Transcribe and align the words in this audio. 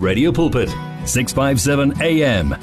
Radio 0.00 0.32
Pulpit, 0.32 0.70
657 1.04 2.00
AM. 2.00 2.56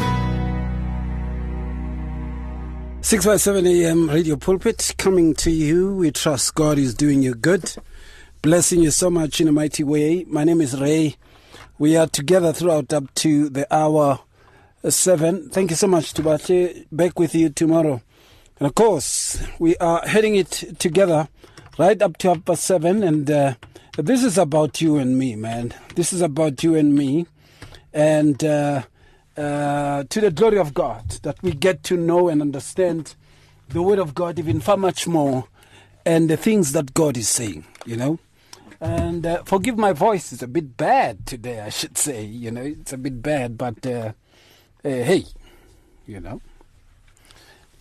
657 3.02 3.68
AM 3.68 4.10
Radio 4.10 4.36
Pulpit 4.36 4.96
coming 4.98 5.36
to 5.36 5.52
you. 5.52 5.94
We 5.94 6.10
trust 6.10 6.56
God 6.56 6.80
is 6.80 6.96
doing 6.96 7.22
you 7.22 7.36
good, 7.36 7.76
blessing 8.42 8.82
you 8.82 8.90
so 8.90 9.12
much 9.12 9.40
in 9.40 9.48
a 9.48 9.52
mighty 9.52 9.84
way. 9.84 10.24
My 10.24 10.46
name 10.46 10.62
is 10.62 10.82
Ray. 10.82 11.16
We 11.78 11.96
are 11.96 12.08
together 12.08 12.52
throughout 12.54 12.92
up 12.92 13.14
to 13.16 13.50
the 13.50 13.72
hour 13.72 14.18
uh, 14.84 14.90
seven. 14.90 15.52
Thank 15.52 15.70
you 15.70 15.76
so 15.76 15.86
much, 15.86 16.16
Tubache. 16.16 16.88
Back 16.92 17.20
with 17.20 17.36
you 17.36 17.50
tomorrow. 17.50 18.02
And 18.60 18.68
of 18.68 18.74
course, 18.74 19.44
we 19.60 19.78
are 19.78 20.02
heading 20.08 20.36
it 20.36 20.80
together 20.80 21.28
right 21.78 22.02
up 22.02 22.18
to 22.18 22.30
half 22.30 22.46
past 22.46 22.64
seven. 22.64 23.04
And 23.04 23.30
uh, 23.30 23.54
this 24.06 24.24
is 24.24 24.38
about 24.38 24.82
you 24.82 24.98
and 24.98 25.18
me, 25.18 25.36
man. 25.36 25.74
This 25.96 26.14
is 26.14 26.22
about 26.22 26.64
you 26.64 26.76
and 26.76 26.94
me. 26.94 27.26
And 27.94 28.44
uh, 28.44 28.84
uh, 29.36 30.04
to 30.10 30.22
the 30.22 30.32
glory 30.32 30.60
of 30.60 30.74
God, 30.74 31.10
that 31.24 31.42
we 31.42 31.52
get 31.52 31.84
to 31.84 31.98
know 31.98 32.28
and 32.30 32.42
understand 32.42 33.16
the 33.70 33.82
Word 33.82 34.00
of 34.00 34.14
God 34.14 34.40
even 34.40 34.60
far 34.60 34.78
much 34.78 35.08
more 35.08 35.48
and 36.06 36.30
the 36.30 36.38
things 36.38 36.72
that 36.72 36.94
God 36.94 37.18
is 37.18 37.28
saying, 37.28 37.66
you 37.86 37.98
know. 37.98 38.20
And 38.80 39.26
uh, 39.26 39.44
forgive 39.44 39.78
my 39.78 39.94
voice, 39.94 40.32
it's 40.32 40.44
a 40.44 40.48
bit 40.48 40.78
bad 40.78 41.26
today, 41.26 41.60
I 41.60 41.70
should 41.70 41.98
say, 41.98 42.24
you 42.24 42.52
know, 42.52 42.62
it's 42.62 42.94
a 42.94 42.98
bit 42.98 43.22
bad, 43.24 43.58
but 43.58 43.86
uh, 43.86 44.14
uh, 44.86 44.90
hey, 44.90 45.26
you 46.06 46.20
know, 46.20 46.40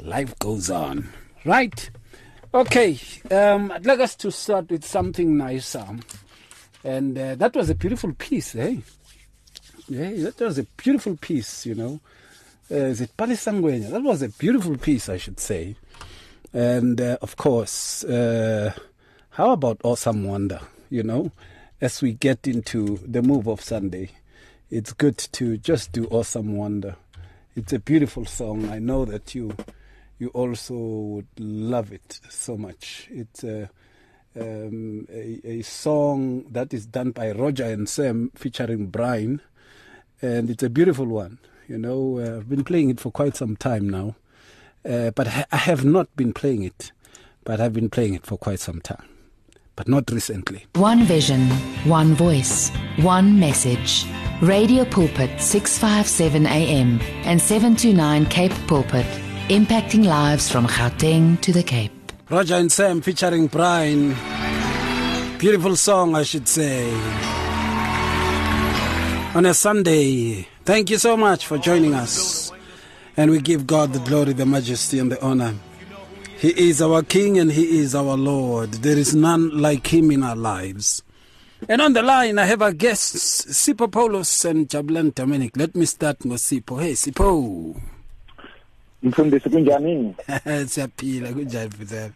life 0.01 0.39
goes 0.39 0.71
on, 0.71 1.11
right? 1.45 1.91
Okay, 2.57 2.99
um, 3.31 3.71
I'd 3.71 3.85
like 3.85 4.01
us 4.01 4.17
to 4.17 4.33
start 4.33 4.71
with 4.71 4.83
something 4.83 5.37
nice. 5.37 5.75
Um, 5.75 6.01
and 6.83 7.19
uh, 7.19 7.35
that 7.35 7.55
was 7.55 7.69
a 7.69 7.75
beautiful 7.75 8.15
piece, 8.15 8.55
eh? 8.57 8.77
Yeah, 9.89 10.31
that 10.31 10.41
was 10.41 10.57
a 10.57 10.63
beautiful 10.63 11.19
piece, 11.19 11.67
you 11.67 11.75
know. 11.75 12.01
Uh, 12.71 12.77
is 12.77 13.03
it 13.03 13.15
Palisangwenya? 13.19 13.91
That 13.91 14.03
was 14.03 14.23
a 14.23 14.31
beautiful 14.31 14.79
piece, 14.79 15.11
I 15.11 15.19
should 15.19 15.39
say. 15.39 15.77
And 16.55 16.99
uh, 16.99 17.19
of 17.21 17.37
course, 17.37 18.05
uh, 18.05 18.73
how 19.33 19.51
about 19.51 19.83
Awesome 19.85 20.25
Wonder? 20.25 20.61
You 20.89 21.03
know, 21.03 21.33
as 21.83 22.01
we 22.01 22.15
get 22.15 22.47
into 22.49 23.01
the 23.07 23.21
move 23.21 23.49
of 23.49 23.61
Sunday, 23.61 24.13
it's 24.71 24.95
good 24.95 25.19
to 25.19 25.59
just 25.59 25.93
do 25.93 26.07
Awesome 26.07 26.57
Wonder. 26.57 26.97
It's 27.55 27.75
a 27.75 27.79
beautiful 27.79 28.25
song. 28.25 28.71
I 28.71 28.79
know 28.79 29.05
that 29.05 29.35
you 29.35 29.55
you 30.19 30.29
also 30.29 30.75
would 30.75 31.29
love 31.39 31.93
it 31.93 32.21
so 32.29 32.57
much. 32.57 33.09
It's 33.11 33.45
a, 33.45 33.71
um, 34.39 35.07
a, 35.11 35.41
a 35.45 35.63
song 35.63 36.45
that 36.51 36.73
is 36.73 36.87
done 36.87 37.11
by 37.11 37.33
Roger 37.33 37.65
and 37.65 37.89
Sam 37.89 38.31
featuring 38.35 38.87
Brian, 38.87 39.41
and 40.23 40.51
it's 40.51 40.63
a 40.63 40.71
beautiful 40.71 41.07
one. 41.07 41.39
You 41.69 41.79
know, 41.79 42.19
uh, 42.19 42.39
I've 42.39 42.49
been 42.49 42.65
playing 42.65 42.91
it 42.91 43.01
for 43.01 43.11
quite 43.11 43.37
some 43.37 43.57
time 43.57 43.89
now, 43.89 44.17
uh, 44.89 45.11
but 45.11 45.27
ha- 45.27 45.47
I 45.53 45.57
have 45.57 45.85
not 45.85 46.15
been 46.17 46.33
playing 46.33 46.63
it, 46.63 46.93
but 47.45 47.61
I've 47.61 47.73
been 47.73 47.91
playing 47.91 48.15
it 48.15 48.25
for 48.25 48.39
quite 48.39 48.61
some 48.61 48.81
time, 48.81 49.09
but 49.75 49.89
not 49.89 50.11
recently. 50.11 50.67
One 50.77 51.03
vision, 51.03 51.51
one 51.85 52.15
voice, 52.15 52.71
one 52.99 53.39
message. 53.41 54.07
Radio 54.43 54.85
Pulpit 54.85 55.41
657 55.41 56.47
AM 56.47 57.01
and 57.25 57.41
729 57.41 58.27
Cape 58.27 58.53
Pulpit, 58.67 59.07
impacting 59.49 60.05
lives 60.05 60.51
from 60.51 60.67
Gauteng 60.67 61.41
to 61.43 61.53
the 61.53 61.63
Cape. 61.63 61.93
Roger 62.29 62.57
and 62.57 62.71
Sam 62.71 63.01
featuring 63.01 63.47
Brian. 63.47 64.17
Beautiful 65.39 65.77
song, 65.77 66.17
I 66.17 66.25
should 66.25 66.49
say. 66.49 66.93
On 69.37 69.47
a 69.47 69.55
Sunday. 69.55 70.49
Thank 70.65 70.91
you 70.91 70.99
so 70.99 71.17
much 71.17 71.47
for 71.47 71.59
joining 71.59 71.95
us. 71.95 72.51
And 73.17 73.31
we 73.31 73.41
give 73.41 73.69
God 73.69 73.93
the 73.93 74.01
glory, 74.01 74.33
the 74.33 74.47
majesty, 74.47 74.99
and 74.99 75.13
the 75.13 75.23
honor. 75.25 75.55
He 76.39 76.49
is 76.69 76.83
our 76.83 77.03
King 77.05 77.39
and 77.39 77.53
He 77.53 77.79
is 77.79 77.95
our 77.95 78.17
Lord. 78.17 78.73
There 78.73 78.99
is 78.99 79.15
none 79.15 79.61
like 79.61 79.87
Him 79.95 80.11
in 80.11 80.25
our 80.25 80.37
lives. 80.37 81.03
And 81.69 81.81
on 81.81 81.93
the 81.93 82.03
line, 82.03 82.39
I 82.39 82.47
have 82.47 82.63
our 82.63 82.73
guests, 82.73 83.47
Sipho 83.47 83.89
Paulos 83.89 84.45
and 84.45 84.69
Jabulani 84.69 85.15
Dominic. 85.15 85.57
Let 85.57 85.77
me 85.77 85.87
start 85.87 86.25
with 86.25 86.41
Sipho. 86.41 86.83
Hey, 86.83 86.93
Sipho. 86.93 87.81
Mfundisi 89.07 89.51
kunjani 89.51 90.15
Siyaphila 90.69 91.33
kunjani 91.33 91.67
mfundisi? 91.69 92.11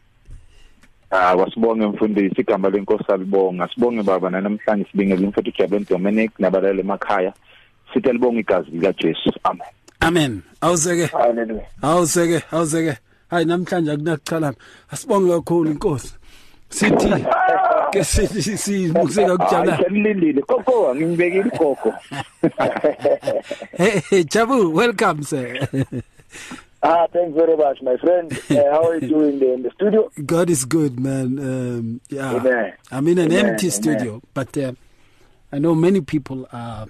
ah 1.11 1.35
wasibonge 1.35 1.87
mfundisi 1.87 2.41
igama 2.41 2.71
lenkosi 2.71 3.05
alibonga 3.13 3.69
sibonge 3.75 4.03
baba 4.03 4.31
namhlanje 4.31 4.87
sibingele 4.91 5.27
umfowethu 5.27 5.53
Jabulani 5.59 5.87
Dominic 5.91 6.31
nabalale 6.39 6.81
emakhaya 6.81 7.33
sithi 7.95 8.13
libonga 8.13 8.41
igazi 8.41 8.71
lika 8.71 8.93
Jesu 8.93 9.33
amen 9.45 9.67
Amen. 10.03 10.43
Awuzeke. 10.61 11.07
haleluya 11.07 11.63
Awuzeke, 11.83 12.43
awuzeke. 12.53 12.97
Hayi 13.31 13.45
namhlanje 13.45 13.91
akunakuchalana. 13.93 14.55
Asibonge 14.91 15.33
kakhulu 15.33 15.71
inkosi. 15.71 16.15
Sithi 16.69 17.09
ke 17.93 18.05
sithi 18.05 18.57
sibukiseka 18.59 19.37
kujabula. 19.39 19.79
ngilindile 19.91 20.43
koko 20.43 20.95
ngibekile 20.95 21.45
ikoko 21.55 21.95
Hey, 23.77 24.01
hey, 24.11 24.25
Jabu, 24.25 24.73
welcome 24.75 25.23
sir. 25.23 25.69
Ah 26.83 27.07
thanks 27.13 27.37
very 27.37 27.57
much 27.57 27.83
my 27.83 27.97
friend 27.99 28.33
uh, 28.51 28.55
how 28.73 28.89
are 28.89 28.95
you 28.97 29.09
doing 29.09 29.39
there 29.39 29.55
in 29.55 29.63
the 29.63 29.71
studio 29.73 30.11
God 30.25 30.49
is 30.51 30.65
good, 30.65 30.99
man. 30.99 31.39
Um, 31.39 32.01
yeah. 32.09 32.35
Amen. 32.37 32.73
I'm 32.91 33.07
in 33.09 33.19
an 33.19 33.33
Amen, 33.33 33.47
empty 33.51 33.67
amen. 33.67 33.71
studio, 33.83 34.23
but 34.35 34.57
uh, 34.57 34.73
I 35.53 35.59
know 35.59 35.75
many 35.75 36.01
people 36.01 36.47
are 36.53 36.87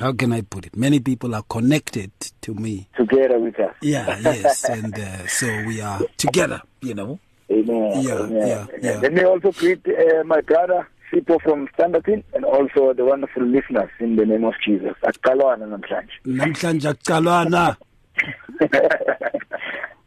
how 0.00 0.12
can 0.12 0.32
I 0.32 0.40
put 0.40 0.66
it? 0.66 0.74
Many 0.76 0.98
people 0.98 1.36
are 1.36 1.44
connected 1.48 2.10
to 2.42 2.54
me. 2.54 2.88
together 2.96 3.38
with 3.38 3.58
us 3.60 3.74
Yeah, 3.80 4.18
yes, 4.18 4.64
and 4.68 4.98
uh, 4.98 5.26
so 5.28 5.46
we 5.66 5.80
are 5.80 6.00
together, 6.16 6.60
you 6.82 6.94
know. 6.94 7.20
amen 7.50 8.02
Yeah, 8.02 8.26
yeah, 8.30 8.66
yeah. 8.82 8.98
let 9.00 9.12
me 9.12 9.22
also 9.22 9.52
greet 9.52 9.86
uh, 9.86 10.24
my 10.24 10.40
brother 10.40 10.88
Sipho 11.12 11.40
from 11.42 11.68
Standerton 11.78 12.24
and 12.34 12.44
also 12.44 12.92
the 12.92 13.04
wonderful 13.04 13.44
listeners 13.44 13.90
in 14.00 14.16
the 14.16 14.26
name 14.26 14.42
of 14.44 14.54
Jesus 14.66 14.96
aqalwana 15.02 15.66
namhlanje 15.66 16.10
namhlanje 16.24 16.88
akucalwana 16.88 17.76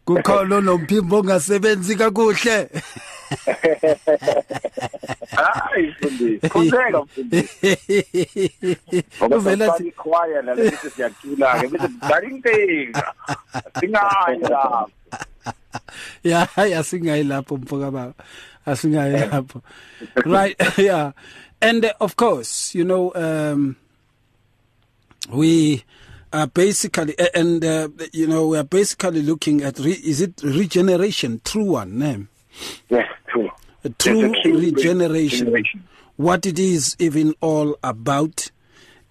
kukhona 0.06 0.62
nomphimbo 0.62 1.20
ongasebenzi 1.20 1.96
kakuhle. 1.96 2.70
Hayi 5.36 5.88
mfundisi 5.88 6.50
khonzeka 6.50 7.02
mfundisi. 7.02 8.52
Uvela 9.22 9.66
sifaka 9.66 9.84
ikhwaya 9.84 10.42
la 10.42 10.56
bese 10.56 10.90
siyacula 10.90 11.60
ke 11.60 11.68
bese 11.68 11.88
dala 12.02 12.24
inkinga 12.24 13.14
singayi 13.80 14.40
lapho. 14.40 14.92
Ya 16.24 16.46
hayi 16.46 16.74
asingayi 16.74 17.24
lapho 17.24 17.58
mfoka 17.58 17.92
baba. 17.92 18.14
Asingayi 18.66 19.18
lapho. 19.32 19.62
Right 20.26 20.56
yeah. 20.78 21.12
And 21.62 21.86
uh, 21.86 21.94
of 22.00 22.16
course 22.16 22.76
you 22.76 22.84
know 22.86 23.12
um 23.16 23.76
we 25.34 25.84
are 26.34 26.48
basically 26.48 27.16
and 27.34 27.64
uh, 27.64 27.88
you 28.12 28.28
know 28.28 28.48
we 28.48 28.58
are 28.58 28.64
basically 28.64 29.22
looking 29.22 29.64
at 29.64 29.80
re, 29.80 29.92
is 29.92 30.22
it 30.22 30.42
regeneration 30.44 31.42
true 31.44 31.64
one 31.64 31.98
name 31.98 32.30
yes 32.90 33.08
true 33.28 33.50
a 33.84 33.90
true 33.90 34.34
regeneration, 34.44 35.48
regeneration. 35.48 35.84
what 36.18 36.46
it 36.46 36.60
is 36.60 36.96
even 37.00 37.34
all 37.42 37.78
about. 37.84 38.52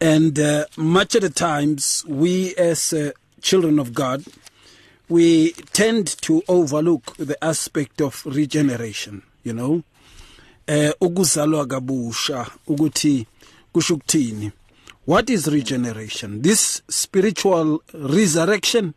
And 0.00 0.38
uh, 0.38 0.66
much 0.76 1.15
of 1.15 1.22
the 1.22 1.31
times, 1.31 2.05
we 2.06 2.55
as 2.56 2.93
uh, 2.93 3.12
children 3.41 3.78
of 3.78 3.94
God, 3.94 4.25
we 5.09 5.53
tend 5.72 6.09
to 6.22 6.43
overlook 6.49 7.16
the 7.16 7.43
aspect 7.43 8.03
of 8.03 8.26
regeneration, 8.26 9.22
you 9.44 9.55
know. 9.55 9.82
Eh 10.69 10.93
ukuzalwa 11.00 11.66
kabusha 11.66 12.47
ukuthi 12.66 13.26
kusho 13.72 13.94
ukuthini 13.94 14.53
what 15.06 15.31
is 15.31 15.49
regeneration 15.49 16.43
this 16.43 16.82
spiritual 16.88 17.82
resurrection 17.94 18.94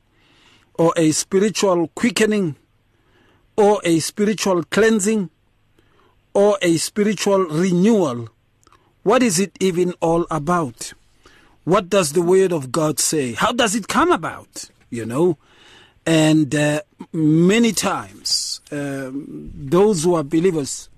or 0.74 0.94
a 0.98 1.12
spiritual 1.12 1.88
quickening 1.90 2.56
or 3.56 3.82
a 3.84 4.00
spiritual 4.00 4.64
cleansing 4.64 5.30
or 6.34 6.58
a 6.62 6.78
spiritual 6.78 7.46
renewal. 7.46 8.30
What 9.04 9.22
is 9.22 9.40
it 9.40 9.58
even 9.60 9.94
all 10.00 10.26
about? 10.32 10.94
What 11.66 11.90
does 11.90 12.14
the 12.14 12.22
Word 12.22 12.54
of 12.54 12.72
God 12.72 13.00
say? 13.00 13.34
How 13.34 13.52
does 13.52 13.76
it 13.76 13.88
come 13.88 14.12
about? 14.12 14.70
You 14.90 15.06
know? 15.06 15.38
And 16.06 16.56
uh, 16.56 16.82
many 17.12 17.74
times, 17.74 18.62
um, 18.72 19.52
those 19.54 20.04
who 20.06 20.16
are 20.16 20.24
believers 20.24 20.90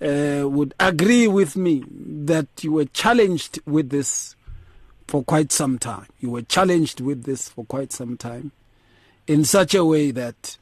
uh, 0.00 0.48
would 0.48 0.74
agree 0.78 1.26
with 1.26 1.56
me 1.56 1.84
that 1.90 2.46
you 2.62 2.72
were 2.72 2.84
challenged 2.86 3.60
with 3.66 3.90
this 3.90 4.36
for 5.06 5.24
quite 5.24 5.50
some 5.52 5.78
time. 5.78 6.06
You 6.20 6.30
were 6.30 6.42
challenged 6.42 7.00
with 7.00 7.24
this 7.24 7.48
for 7.48 7.64
quite 7.64 7.92
some 7.92 8.16
time 8.16 8.52
in 9.26 9.44
such 9.44 9.74
a 9.74 9.84
way 9.84 10.10
that 10.10 10.56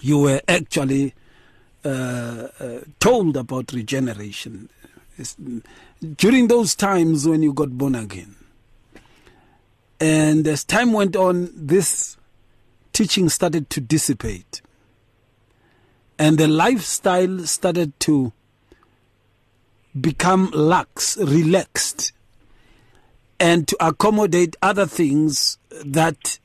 you 0.00 0.18
were 0.18 0.40
actually 0.48 1.14
uh, 1.84 2.48
uh, 2.60 2.80
told 2.98 3.36
about 3.36 3.72
regeneration. 3.72 4.68
It's- 5.18 5.36
during 6.16 6.48
those 6.48 6.74
times 6.74 7.28
when 7.28 7.42
you 7.42 7.52
got 7.52 7.76
born 7.76 7.94
again. 7.94 8.34
And 10.00 10.46
as 10.46 10.64
time 10.64 10.94
went 10.94 11.14
on, 11.14 11.50
this 11.54 12.16
teaching 12.94 13.28
started 13.28 13.68
to 13.70 13.80
dissipate. 13.82 14.62
And 16.20 16.36
the 16.36 16.48
lifestyle 16.48 17.46
started 17.46 17.98
to 18.00 18.34
become 19.98 20.50
lax, 20.50 21.16
relaxed, 21.16 22.12
and 23.40 23.66
to 23.66 23.76
accommodate 23.80 24.54
other 24.60 24.84
things 24.84 25.56
that 25.82 26.38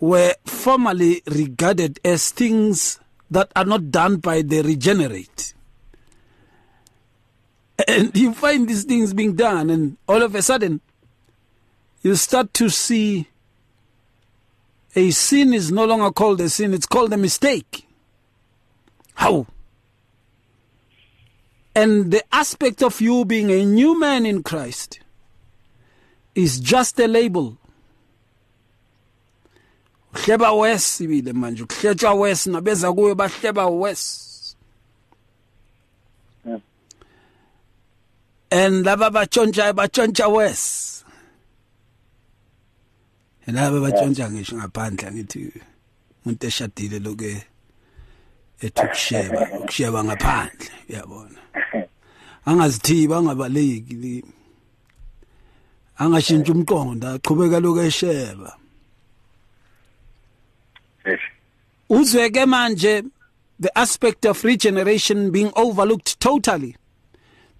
were 0.00 0.34
formerly 0.44 1.22
regarded 1.26 1.98
as 2.04 2.30
things 2.30 3.00
that 3.30 3.50
are 3.56 3.64
not 3.64 3.90
done 3.90 4.16
by 4.16 4.42
the 4.42 4.60
regenerate. 4.60 5.54
And 7.88 8.14
you 8.14 8.34
find 8.34 8.68
these 8.68 8.84
things 8.84 9.14
being 9.14 9.34
done, 9.34 9.70
and 9.70 9.96
all 10.06 10.20
of 10.20 10.34
a 10.34 10.42
sudden, 10.42 10.82
you 12.02 12.16
start 12.16 12.52
to 12.52 12.68
see 12.68 13.28
a 14.94 15.10
sin 15.10 15.54
is 15.54 15.72
no 15.72 15.86
longer 15.86 16.12
called 16.12 16.42
a 16.42 16.50
sin, 16.50 16.74
it's 16.74 16.84
called 16.84 17.10
a 17.14 17.16
mistake. 17.16 17.88
How? 19.14 19.46
And 21.74 22.12
the 22.12 22.22
aspect 22.32 22.82
of 22.82 23.00
you 23.00 23.24
being 23.24 23.50
a 23.50 23.64
new 23.64 23.98
man 23.98 24.26
in 24.26 24.42
Christ 24.42 25.00
is 26.34 26.60
just 26.60 26.98
a 27.00 27.08
label. 27.08 27.56
uhleba 30.14 30.52
west 30.52 31.00
ibile 31.00 31.32
manje 31.32 31.62
ukuhletshwa 31.62 32.14
west 32.14 32.46
nabeza 32.46 32.92
kuwe 32.92 33.14
bahleba 33.14 33.66
Yeah. 36.46 36.60
and 38.50 38.84
laba 38.84 39.10
batshontsha 39.10 39.72
batshontsha 39.72 40.28
west 40.28 41.04
laba 43.46 43.80
batshontsha 43.80 44.30
ngisho 44.30 44.56
ngaphandle 44.56 45.12
ngithi 45.12 45.52
umuntu 46.24 46.46
eshadile 46.46 46.98
loke 46.98 47.46
ethi 48.60 48.82
ukusheba 48.84 49.48
ukusheba 49.60 50.04
ngaphandle. 50.06 50.70
Uyabona? 50.88 51.38
Angazithiba 52.46 53.16
angabaleki 53.16 54.24
angashintshi 55.98 56.52
umqondo 56.52 57.18
esheba. 57.86 58.56
Uzweke 61.90 62.46
manje 62.46 63.04
the 63.60 63.78
aspect 63.78 64.24
of 64.26 64.42
regeneration 64.44 65.30
being 65.30 65.52
overlooked 65.54 66.18
totally. 66.18 66.76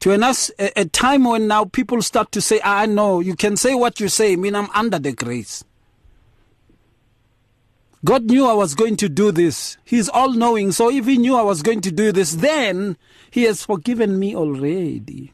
To 0.00 0.12
an 0.12 0.22
us, 0.22 0.50
a, 0.58 0.80
a 0.80 0.84
time 0.86 1.24
when 1.24 1.46
now 1.46 1.64
people 1.66 2.02
start 2.02 2.32
to 2.32 2.40
say 2.40 2.60
ah, 2.64 2.80
i 2.80 2.86
know 2.86 3.20
you 3.20 3.36
can 3.36 3.56
say 3.56 3.74
what 3.74 4.00
you 4.00 4.08
say 4.08 4.32
I 4.32 4.36
mean 4.36 4.54
i'm 4.54 4.68
under 4.74 4.98
the 4.98 5.12
grace 5.12 5.64
god 8.04 8.24
knew 8.24 8.46
i 8.46 8.52
was 8.52 8.74
going 8.74 8.96
to 8.96 9.08
do 9.08 9.32
this 9.32 9.76
he's 9.84 10.08
all 10.08 10.32
knowing 10.32 10.72
so 10.72 10.90
if 10.90 11.06
he 11.06 11.16
knew 11.18 11.36
i 11.36 11.42
was 11.42 11.62
going 11.62 11.80
to 11.80 11.90
do 11.90 12.12
this 12.12 12.32
then 12.36 12.96
he 13.30 13.42
has 13.44 13.64
forgiven 13.64 14.18
me 14.18 14.34
already 14.36 15.32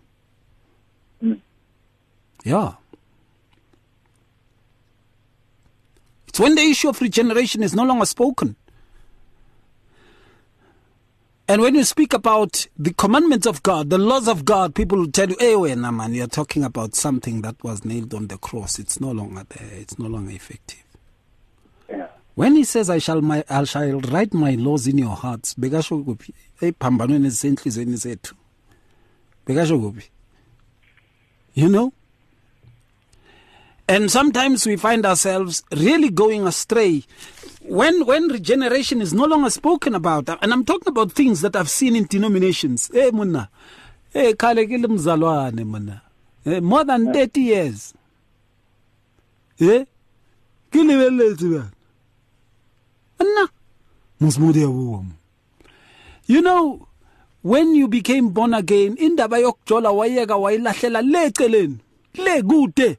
yeah 2.44 2.74
It's 6.30 6.38
when 6.38 6.54
the 6.54 6.62
issue 6.62 6.88
of 6.88 7.00
regeneration 7.00 7.60
is 7.60 7.74
no 7.74 7.82
longer 7.82 8.06
spoken. 8.06 8.54
And 11.48 11.60
when 11.60 11.74
you 11.74 11.82
speak 11.82 12.12
about 12.12 12.68
the 12.78 12.94
commandments 12.94 13.48
of 13.48 13.64
God, 13.64 13.90
the 13.90 13.98
laws 13.98 14.28
of 14.28 14.44
God, 14.44 14.76
people 14.76 14.98
will 14.98 15.10
tell 15.10 15.28
you, 15.28 15.34
eh, 15.40 15.46
hey, 15.46 15.56
wait, 15.56 15.76
nah, 15.76 15.90
man, 15.90 16.14
you're 16.14 16.28
talking 16.28 16.62
about 16.62 16.94
something 16.94 17.42
that 17.42 17.60
was 17.64 17.84
nailed 17.84 18.14
on 18.14 18.28
the 18.28 18.38
cross. 18.38 18.78
It's 18.78 19.00
no 19.00 19.10
longer 19.10 19.42
there. 19.48 19.70
It's 19.72 19.98
no 19.98 20.06
longer 20.06 20.30
effective. 20.30 20.84
When 22.40 22.56
he 22.56 22.64
says, 22.64 22.88
I 22.88 22.96
shall, 22.96 23.20
my, 23.20 23.44
I 23.50 23.64
shall 23.64 24.00
write 24.00 24.32
my 24.32 24.52
laws 24.52 24.86
in 24.86 24.96
your 24.96 25.14
hearts, 25.14 25.52
bekasho 25.52 26.02
kuphi? 26.02 26.32
Eyiphambanweni 26.62 27.26
ezisenhlizweni 27.26 27.96
zethu. 27.96 28.32
Bekasho 29.46 29.78
kuphi? 29.78 30.08
You 31.52 31.68
know? 31.68 31.92
And 33.86 34.10
sometimes 34.10 34.64
we 34.64 34.76
find 34.76 35.04
ourselves 35.04 35.62
really 35.70 36.08
going 36.08 36.46
astray 36.46 37.04
when 37.60 38.06
when 38.06 38.28
regeneration 38.28 39.02
is 39.02 39.12
no 39.12 39.26
longer 39.26 39.50
spoken 39.50 39.94
about. 39.94 40.30
And 40.42 40.50
I'm 40.50 40.64
talking 40.64 40.88
about 40.88 41.12
things 41.12 41.42
that 41.42 41.54
I've 41.54 41.68
seen 41.68 41.94
in 41.94 42.04
denominations. 42.04 42.90
Hey 42.90 43.10
muna. 43.10 43.48
Hey 44.14 44.32
khale 44.32 44.64
ke 44.64 44.80
le 44.80 44.88
mzalwane 44.88 45.62
muna. 45.74 46.00
Eh, 46.46 46.60
more 46.60 46.84
than 46.84 47.12
30 47.12 47.40
years. 47.42 47.92
Eh? 49.60 49.84
Bana. 50.72 51.79
Nna. 53.20 53.48
Musmudi 54.20 54.60
yabuwa. 54.60 55.04
You 56.26 56.42
know 56.42 56.88
when 57.42 57.74
you 57.74 57.88
became 57.88 58.28
born 58.30 58.54
again 58.54 58.96
indaba 58.98 59.38
yokujola 59.38 59.90
wayeka 59.90 60.36
wayilahlela 60.36 61.02
le 61.02 61.26
eceleni. 61.26 61.78
Le 62.14 62.42
kude. 62.42 62.98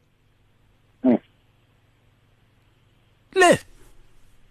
Hmm. 1.03 1.17
le 3.33 3.59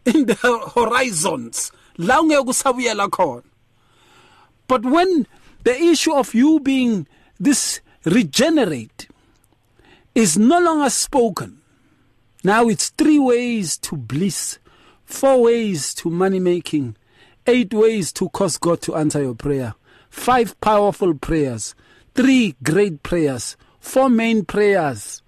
in 0.07 0.27
the 0.27 0.35
horizons 0.75 1.73
la 1.99 2.21
ungeke 2.21 2.49
usabuyela 2.49 3.09
khona 3.09 3.43
but 4.67 4.85
when 4.85 5.27
the 5.65 5.77
issue 5.77 6.13
of 6.13 6.35
you 6.35 6.59
being 6.61 7.07
this 7.39 7.81
regenerate 8.05 9.07
is 10.15 10.39
no 10.39 10.59
longer 10.59 10.91
spoken 10.91 11.59
now 12.43 12.69
it's 12.69 12.89
three 12.91 13.19
ways 13.19 13.77
to 13.79 13.97
bliss 13.97 14.59
four 15.11 15.43
ways 15.43 15.95
to 15.95 16.11
money 16.11 16.41
making. 16.41 16.97
Eight 17.47 17.75
ways 17.75 18.13
to 18.15 18.29
cause 18.29 18.59
god 18.59 18.81
to 18.83 18.95
answer 18.95 19.23
your 19.23 19.35
prayer. 19.35 19.75
Five 20.09 20.61
powerful 20.61 21.15
prayers. 21.15 21.75
Three 22.15 22.55
great 22.63 23.03
prayers. 23.03 23.57
Four 23.81 24.09
main 24.09 24.45
prayers. 24.45 25.23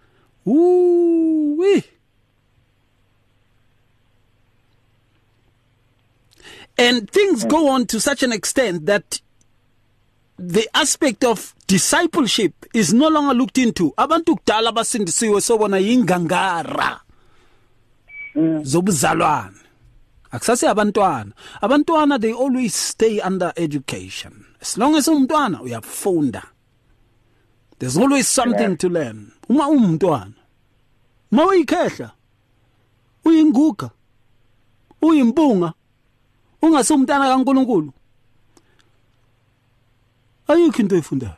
Ooh, 0.47 1.57
wee. 1.59 1.85
And 6.79 7.09
things 7.11 7.45
go 7.45 7.69
on 7.69 7.87
to 7.87 8.01
such 8.01 8.23
an 8.23 8.33
extent 8.33 8.87
that 8.87 9.21
the 10.39 10.69
aspect 10.75 11.25
of 11.25 11.55
discipleship 11.67 12.55
is 12.75 12.93
no 12.93 13.09
longer 13.09 13.35
looked 13.35 13.59
into. 13.59 13.93
Abantu 13.97 14.37
kudala 14.37 14.69
abasindisiwe 14.71 15.41
sobona 15.41 15.79
ingangara 15.81 17.01
mm. 18.35 18.65
zobuzalwane. 18.65 19.62
Akusase 20.33 20.69
abantwana. 20.69 21.33
Abantwana 21.63 22.21
they 22.21 22.33
always 22.33 22.75
stay 22.75 23.21
under 23.21 23.53
education. 23.57 24.47
As 24.61 24.79
long 24.79 24.97
as 24.97 25.09
umntwana 25.09 25.61
uyafunda. 25.63 26.43
There's 27.79 27.97
always 27.99 28.29
something 28.29 28.71
Yeah. 28.71 28.77
to 28.77 28.89
learn. 28.89 29.33
Uma 29.49 29.69
umntwana. 29.69 30.35
Uma 31.33 31.47
uyikhehla. 31.47 32.11
Uyinguga. 33.25 33.91
Uyimpunga. 35.03 35.75
ungasumntana 36.63 37.27
kaNkuluNkulu 37.27 37.93
ayikho 40.49 40.79
into 40.83 40.97
efundayo 40.97 41.35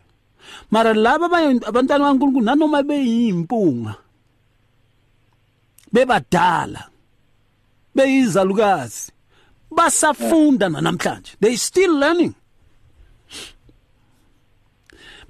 mara 0.71 0.93
laba 0.95 1.27
abantwana 1.69 2.05
kaNkuluNkulu 2.05 2.45
nanoma 2.45 2.83
beyimpunga 2.83 3.95
bebadala 5.93 6.91
beyizalukazi 7.95 9.13
basafunda 9.71 10.69
namhlanje 10.69 11.33
they 11.41 11.57
still 11.57 11.99
learning 11.99 12.35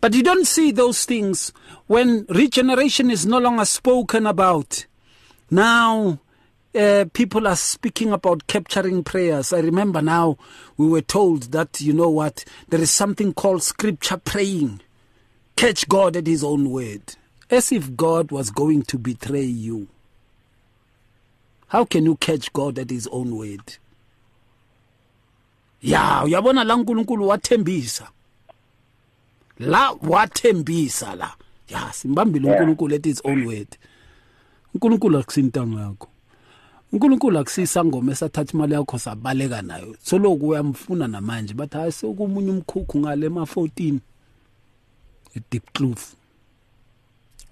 but 0.01 0.15
you 0.15 0.23
don't 0.23 0.47
see 0.47 0.73
those 0.73 1.07
things 1.07 1.53
when 1.87 2.27
regeneration 2.29 3.11
is 3.11 3.27
no 3.27 3.39
longer 3.39 3.67
spoken 3.67 4.27
about 4.27 4.87
now 5.51 6.19
uh, 6.75 7.05
people 7.13 7.47
are 7.47 7.57
speaking 7.57 8.13
about 8.13 8.47
capturing 8.47 9.05
prayers. 9.05 9.53
I 9.53 9.61
remember 9.61 10.03
now 10.03 10.37
we 10.77 10.89
were 10.89 11.03
told 11.03 11.53
that, 11.53 11.81
you 11.81 11.93
know 11.93 12.11
what, 12.11 12.45
there 12.69 12.81
is 12.81 12.91
something 12.91 13.33
called 13.33 13.63
scripture 13.63 14.17
praying. 14.17 14.81
Catch 15.57 15.89
God 15.89 16.17
at 16.17 16.27
His 16.27 16.43
own 16.43 16.71
word. 16.71 17.15
As 17.51 17.71
if 17.71 17.95
God 17.97 18.33
was 18.33 18.51
going 18.51 18.83
to 18.83 18.99
betray 18.99 19.45
you. 19.45 19.89
How 21.75 21.85
can 21.85 22.05
you 22.07 22.15
catch 22.15 22.53
God 22.53 22.79
at 22.79 22.89
His 22.91 23.09
own 23.11 23.33
word? 23.37 23.79
Ya, 25.83 26.23
uyabona 26.25 26.65
la 26.65 26.77
uNkulunkulu 26.77 27.29
wathembisa. 27.29 28.11
La 29.59 29.91
wathembisa 29.91 31.15
la. 31.15 31.35
Ya, 31.69 31.93
simbambile 31.93 32.49
Yeah. 32.49 32.61
uNkulunkulu 32.61 32.95
at 32.95 33.05
His 33.05 33.21
own 33.25 33.47
word. 33.47 33.69
uNkulunkulu 34.75 35.19
akusintanga 35.19 35.81
yakho. 35.81 36.09
uNkulunkulu 36.93 37.39
akusisangoma 37.39 38.13
esathatha 38.13 38.53
imali 38.53 38.75
yakho 38.75 38.99
sabaleka 38.99 39.63
nayo 39.63 39.97
soloku 40.03 40.49
uyamfuna 40.49 41.09
namanje 41.09 41.55
bathi 41.55 41.77
hayi 41.77 41.93
sekumunye 41.93 42.51
umkhukhu 42.51 42.99
ngale 42.99 43.29
ma 43.29 43.43
14 43.43 43.99
a 45.37 45.41
deep 45.51 45.73
kloof. 45.73 46.15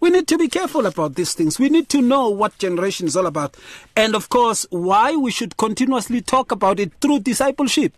We 0.02 0.11
need 0.11 0.26
to 0.28 0.37
be 0.37 0.49
careful 0.49 0.85
about 0.87 1.14
these 1.14 1.32
things. 1.32 1.61
We 1.61 1.68
need 1.68 1.88
to 1.90 2.02
know 2.02 2.28
what 2.28 2.59
generation 2.59 3.06
is 3.06 3.16
all 3.16 3.25
about. 3.25 3.56
And 3.94 4.16
of 4.16 4.28
course, 4.28 4.66
why 4.71 5.14
we 5.14 5.30
should 5.30 5.56
continuously 5.56 6.21
talk 6.21 6.50
about 6.50 6.80
it 6.80 6.90
through 7.00 7.21
discipleship. 7.21 7.94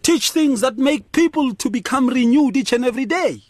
Teach 0.00 0.30
things 0.30 0.62
that 0.62 0.78
make 0.78 1.12
people 1.12 1.54
to 1.56 1.68
become 1.68 2.08
renewed 2.08 2.56
each 2.56 2.72
and 2.72 2.82
every 2.82 3.04
day. 3.04 3.42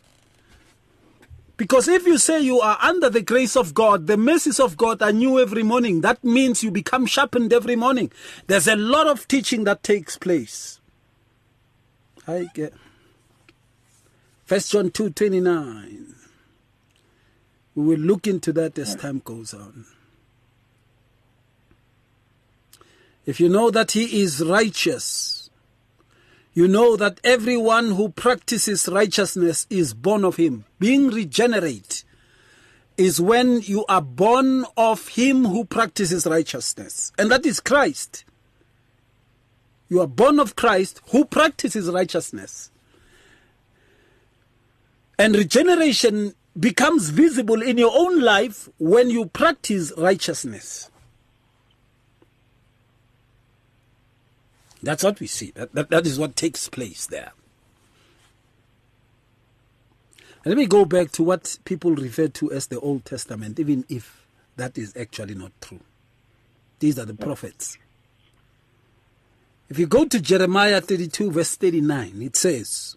Because 1.57 1.87
if 1.87 2.05
you 2.05 2.19
say 2.19 2.41
you 2.41 2.61
are 2.61 2.79
under 2.83 3.09
the 3.09 3.23
grace 3.23 3.55
of 3.55 3.75
God, 3.75 4.09
the 4.09 4.17
mercies 4.17 4.59
of 4.59 4.76
God 4.76 5.00
are 5.00 5.12
new 5.12 5.38
every 5.38 5.62
morning. 5.62 6.00
That 6.00 6.25
means 6.25 6.65
you 6.65 6.73
become 6.73 7.07
sharpened 7.07 7.53
every 7.53 7.76
morning. 7.76 8.11
There's 8.49 8.67
a 8.67 8.75
lot 8.75 9.07
of 9.07 9.29
teaching 9.29 9.62
that 9.65 9.85
takes 9.85 10.19
place. 10.19 10.81
I 12.26 12.49
get 12.55 12.75
First 14.47 14.73
John 14.73 14.91
two 14.91 15.11
twenty 15.11 15.38
nine. 15.38 16.15
We 17.76 17.85
will 17.85 17.99
look 17.99 18.26
into 18.26 18.52
that 18.54 18.78
as 18.78 18.97
time 18.97 19.21
goes 19.23 19.52
on. 19.52 19.85
If 23.26 23.38
you 23.38 23.50
know 23.50 23.71
that 23.71 23.90
he 23.90 24.23
is 24.23 24.42
righteous, 24.42 25.50
you 26.54 26.68
know 26.68 26.97
that 26.97 27.21
everyone 27.23 27.90
who 27.90 28.09
practices 28.09 28.88
righteousness 28.88 29.66
is 29.68 29.92
born 29.92 30.25
of 30.25 30.37
him. 30.37 30.64
Being 30.78 31.09
regenerate 31.09 32.02
is 32.97 33.21
when 33.21 33.61
you 33.61 33.85
are 33.90 34.00
born 34.00 34.64
of 34.78 35.09
him 35.09 35.45
who 35.45 35.66
practices 35.66 36.26
righteousness, 36.26 37.12
and 37.18 37.30
that 37.30 37.45
is 37.45 37.61
Christ. 37.61 38.25
You 39.90 40.00
are 40.00 40.06
born 40.06 40.40
of 40.40 40.56
Christ 40.56 41.02
who 41.11 41.26
practices 41.26 41.90
righteousness. 41.90 42.71
And 45.18 45.35
regeneration 45.37 46.35
becomes 46.59 47.11
visible 47.11 47.63
in 47.63 47.79
your 47.79 47.93
own 47.95 48.21
life 48.21 48.69
when 48.79 49.11
you 49.11 49.27
practice 49.27 49.93
righteousness. 49.97 50.91
That's 54.83 55.03
what 55.03 55.21
we 55.21 55.27
see. 55.27 55.51
That, 55.53 55.73
that, 55.75 55.91
that 55.91 56.07
is 56.07 56.19
what 56.19 56.37
takes 56.37 56.69
place 56.69 57.07
there. 57.07 57.33
Let 60.45 60.57
me 60.57 60.67
go 60.67 60.85
back 60.85 61.11
to 61.13 61.25
what 61.25 61.59
people 61.65 61.95
refer 61.95 62.29
to 62.29 62.53
as 62.53 62.69
the 62.69 62.79
Old 62.79 63.05
Testament, 63.05 63.59
even 63.59 63.85
if 63.89 64.27
that 64.57 64.79
is 64.79 64.97
actually 64.97 65.35
not 65.35 65.51
true. 65.61 65.81
These 66.79 66.99
are 66.99 67.05
the 67.05 67.15
prophets. 67.15 67.79
If 69.69 69.79
you 69.79 69.89
go 69.89 70.05
to 70.05 70.21
Jeremiah 70.21 70.81
32, 70.81 71.33
verse 71.33 71.57
39, 71.57 72.23
it 72.23 72.37
says, 72.37 72.97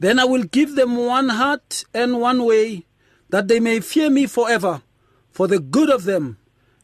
Then 0.00 0.18
I 0.18 0.24
will 0.24 0.44
give 0.44 0.76
them 0.76 0.96
one 0.96 1.28
heart 1.28 1.84
and 1.92 2.20
one 2.20 2.44
way, 2.44 2.86
that 3.28 3.48
they 3.48 3.60
may 3.60 3.80
fear 3.80 4.10
me 4.10 4.26
forever, 4.26 4.82
for 5.30 5.46
the 5.46 5.60
good 5.60 5.90
of 5.90 6.04
them 6.04 6.38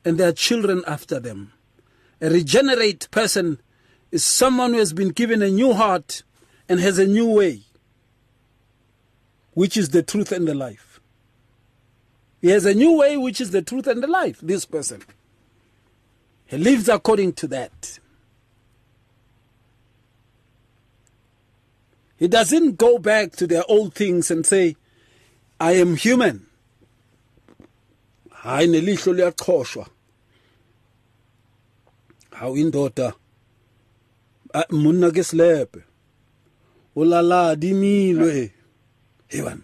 and 0.05 0.19
their 0.19 0.33
children 0.33 0.85
after 0.87 1.19
them. 1.19 1.53
A 2.21 2.29
regenerate 2.29 3.11
person 3.11 3.59
is 4.13 4.23
someone 4.23 4.75
who 4.75 4.79
has 4.79 4.93
been 4.93 5.09
given 5.09 5.43
a 5.43 5.49
new 5.49 5.73
heart 5.73 6.23
and 6.69 6.79
has 6.79 6.99
a 6.99 7.07
new 7.07 7.27
way, 7.27 7.63
which 9.55 9.77
is 9.79 9.89
the 9.89 10.03
truth 10.03 10.31
and 10.31 10.47
the 10.47 10.55
life. 10.55 11.01
He 12.43 12.49
has 12.51 12.67
a 12.67 12.75
new 12.75 12.93
way, 12.99 13.17
which 13.17 13.41
is 13.41 13.51
the 13.51 13.63
truth 13.63 13.87
and 13.87 14.03
the 14.03 14.07
life, 14.07 14.41
this 14.43 14.67
person. 14.67 15.03
He 16.45 16.59
lives 16.59 16.89
according 16.89 17.33
to 17.35 17.49
that. 17.49 17.99
He 22.19 22.29
doesn't 22.29 22.79
go 22.79 22.99
back 22.99 23.33
to 23.37 23.47
their 23.47 23.63
old 23.69 23.95
things 23.95 24.31
and 24.31 24.47
say, 24.47 24.77
I 25.61 25.73
am 25.73 25.97
human. 25.97 26.47
hayi 28.47 28.67
nelihlo 28.67 29.13
liyaqhoshwa 29.13 29.87
hawu 32.31 32.57
indoda 32.57 33.13
monna 34.71 35.11
ke 35.11 35.25
slepe 35.25 35.81
ulala 36.97 37.57
dimilwe 37.57 38.53
hewan 39.29 39.61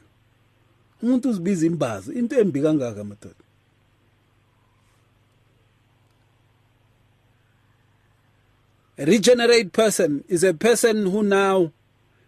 umuntu 1.03 1.31
uzibiza 1.31 1.67
imbazi 1.67 2.13
into 2.13 2.41
embi 2.41 2.63
kangaka 2.63 3.05
madoda? 3.05 3.45
A 8.99 9.05
regenerate 9.05 9.73
person 9.73 10.25
is 10.29 10.45
a 10.45 10.55
person 10.55 11.07
who 11.07 11.23
now 11.23 11.73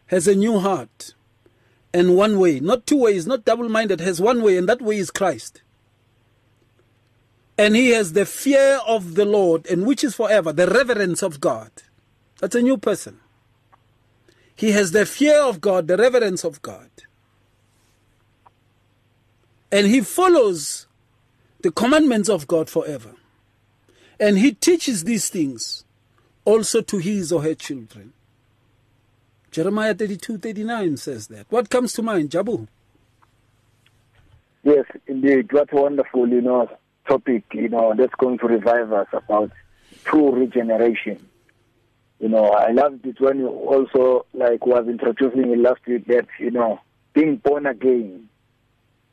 has 0.07 0.29
a 0.29 0.35
new 0.35 0.59
heart 0.59 1.15
and 1.95 2.17
one 2.17 2.41
way, 2.41 2.59
not 2.59 2.87
two 2.87 2.99
ways, 2.99 3.25
not 3.25 3.45
double 3.45 3.69
minded, 3.69 4.01
has 4.01 4.21
one 4.21 4.43
way, 4.43 4.57
and 4.57 4.69
that 4.69 4.83
way 4.83 4.99
is 4.99 5.13
Christ. 5.13 5.63
And 7.57 7.77
he 7.77 7.91
has 7.91 8.15
the 8.15 8.27
fear 8.27 8.81
of 8.85 9.15
the 9.15 9.25
Lord, 9.25 9.65
and 9.69 9.87
which 9.87 10.03
is 10.03 10.17
forever, 10.17 10.53
the 10.53 10.67
reverence 10.67 11.23
of 11.23 11.41
God. 11.41 11.71
That's 12.41 12.57
a 12.57 12.63
new 12.63 12.77
person. 12.77 13.21
He 14.57 14.73
has 14.73 14.91
the 14.91 15.07
fear 15.07 15.41
of 15.41 15.61
God, 15.61 15.87
the 15.87 15.97
reverence 15.97 16.43
of 16.43 16.61
God. 16.63 16.91
And 19.71 19.87
he 19.87 20.01
follows 20.01 20.89
the 21.61 21.71
commandments 21.71 22.29
of 22.29 22.49
God 22.49 22.69
forever. 22.69 23.15
And 24.19 24.39
he 24.39 24.53
teaches 24.53 25.05
these 25.05 25.29
things 25.29 25.85
also 26.45 26.83
to 26.83 26.99
his 26.99 27.31
or 27.31 27.43
her 27.43 27.55
children. 27.55 28.13
Jeremiah 29.55 29.95
32 29.95 30.39
39 30.39 30.97
says 30.97 31.29
that. 31.29 31.47
What 31.49 31.71
comes 31.71 31.93
to 31.93 32.03
mind, 32.03 32.31
Jabu? 32.31 32.67
Yes, 34.65 34.85
indeed. 35.07 35.53
What 35.53 35.73
a 35.73 35.77
wonderful, 35.77 36.29
you 36.29 36.41
know, 36.41 36.69
topic, 37.07 37.45
you 37.53 37.69
know, 37.69 37.95
that's 37.97 38.17
going 38.17 38.39
to 38.39 38.49
revive 38.49 38.93
us 38.93 39.07
about 39.13 39.53
true 40.03 40.33
regeneration. 40.35 41.25
You 42.19 42.31
know, 42.31 42.47
I 42.47 42.73
loved 42.73 43.07
it 43.07 43.21
when 43.21 43.39
you 43.39 43.47
also, 43.47 44.27
like, 44.35 44.67
was 44.67 44.89
introducing 44.89 45.53
it 45.53 45.59
last 45.61 45.87
week 45.87 46.09
that, 46.09 46.27
you 46.41 46.51
know, 46.51 46.81
being 47.13 47.37
born 47.37 47.67
again, 47.67 48.29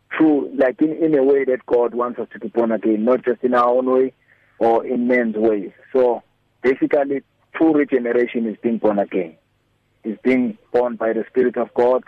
true, 0.09 0.51
like 0.55 0.81
in, 0.81 0.93
in 1.03 1.15
a 1.19 1.23
way 1.23 1.45
that 1.45 1.67
God 1.67 1.93
wants 1.93 2.17
us 2.17 2.29
to 2.33 2.39
be 2.39 2.47
born 2.47 2.71
again, 2.71 3.05
not 3.05 3.23
just 3.23 3.43
in 3.43 3.53
our 3.53 3.69
own 3.69 3.85
way 3.91 4.13
or 4.57 4.87
in 4.87 5.05
man's 5.07 5.35
way. 5.35 5.71
So 5.93 6.23
basically, 6.63 7.21
true 7.53 7.73
regeneration 7.75 8.47
is 8.47 8.57
being 8.63 8.79
born 8.79 8.97
again 8.97 9.35
is 10.03 10.17
being 10.23 10.57
born 10.71 10.95
by 10.95 11.13
the 11.13 11.25
Spirit 11.29 11.57
of 11.57 11.73
God, 11.73 12.03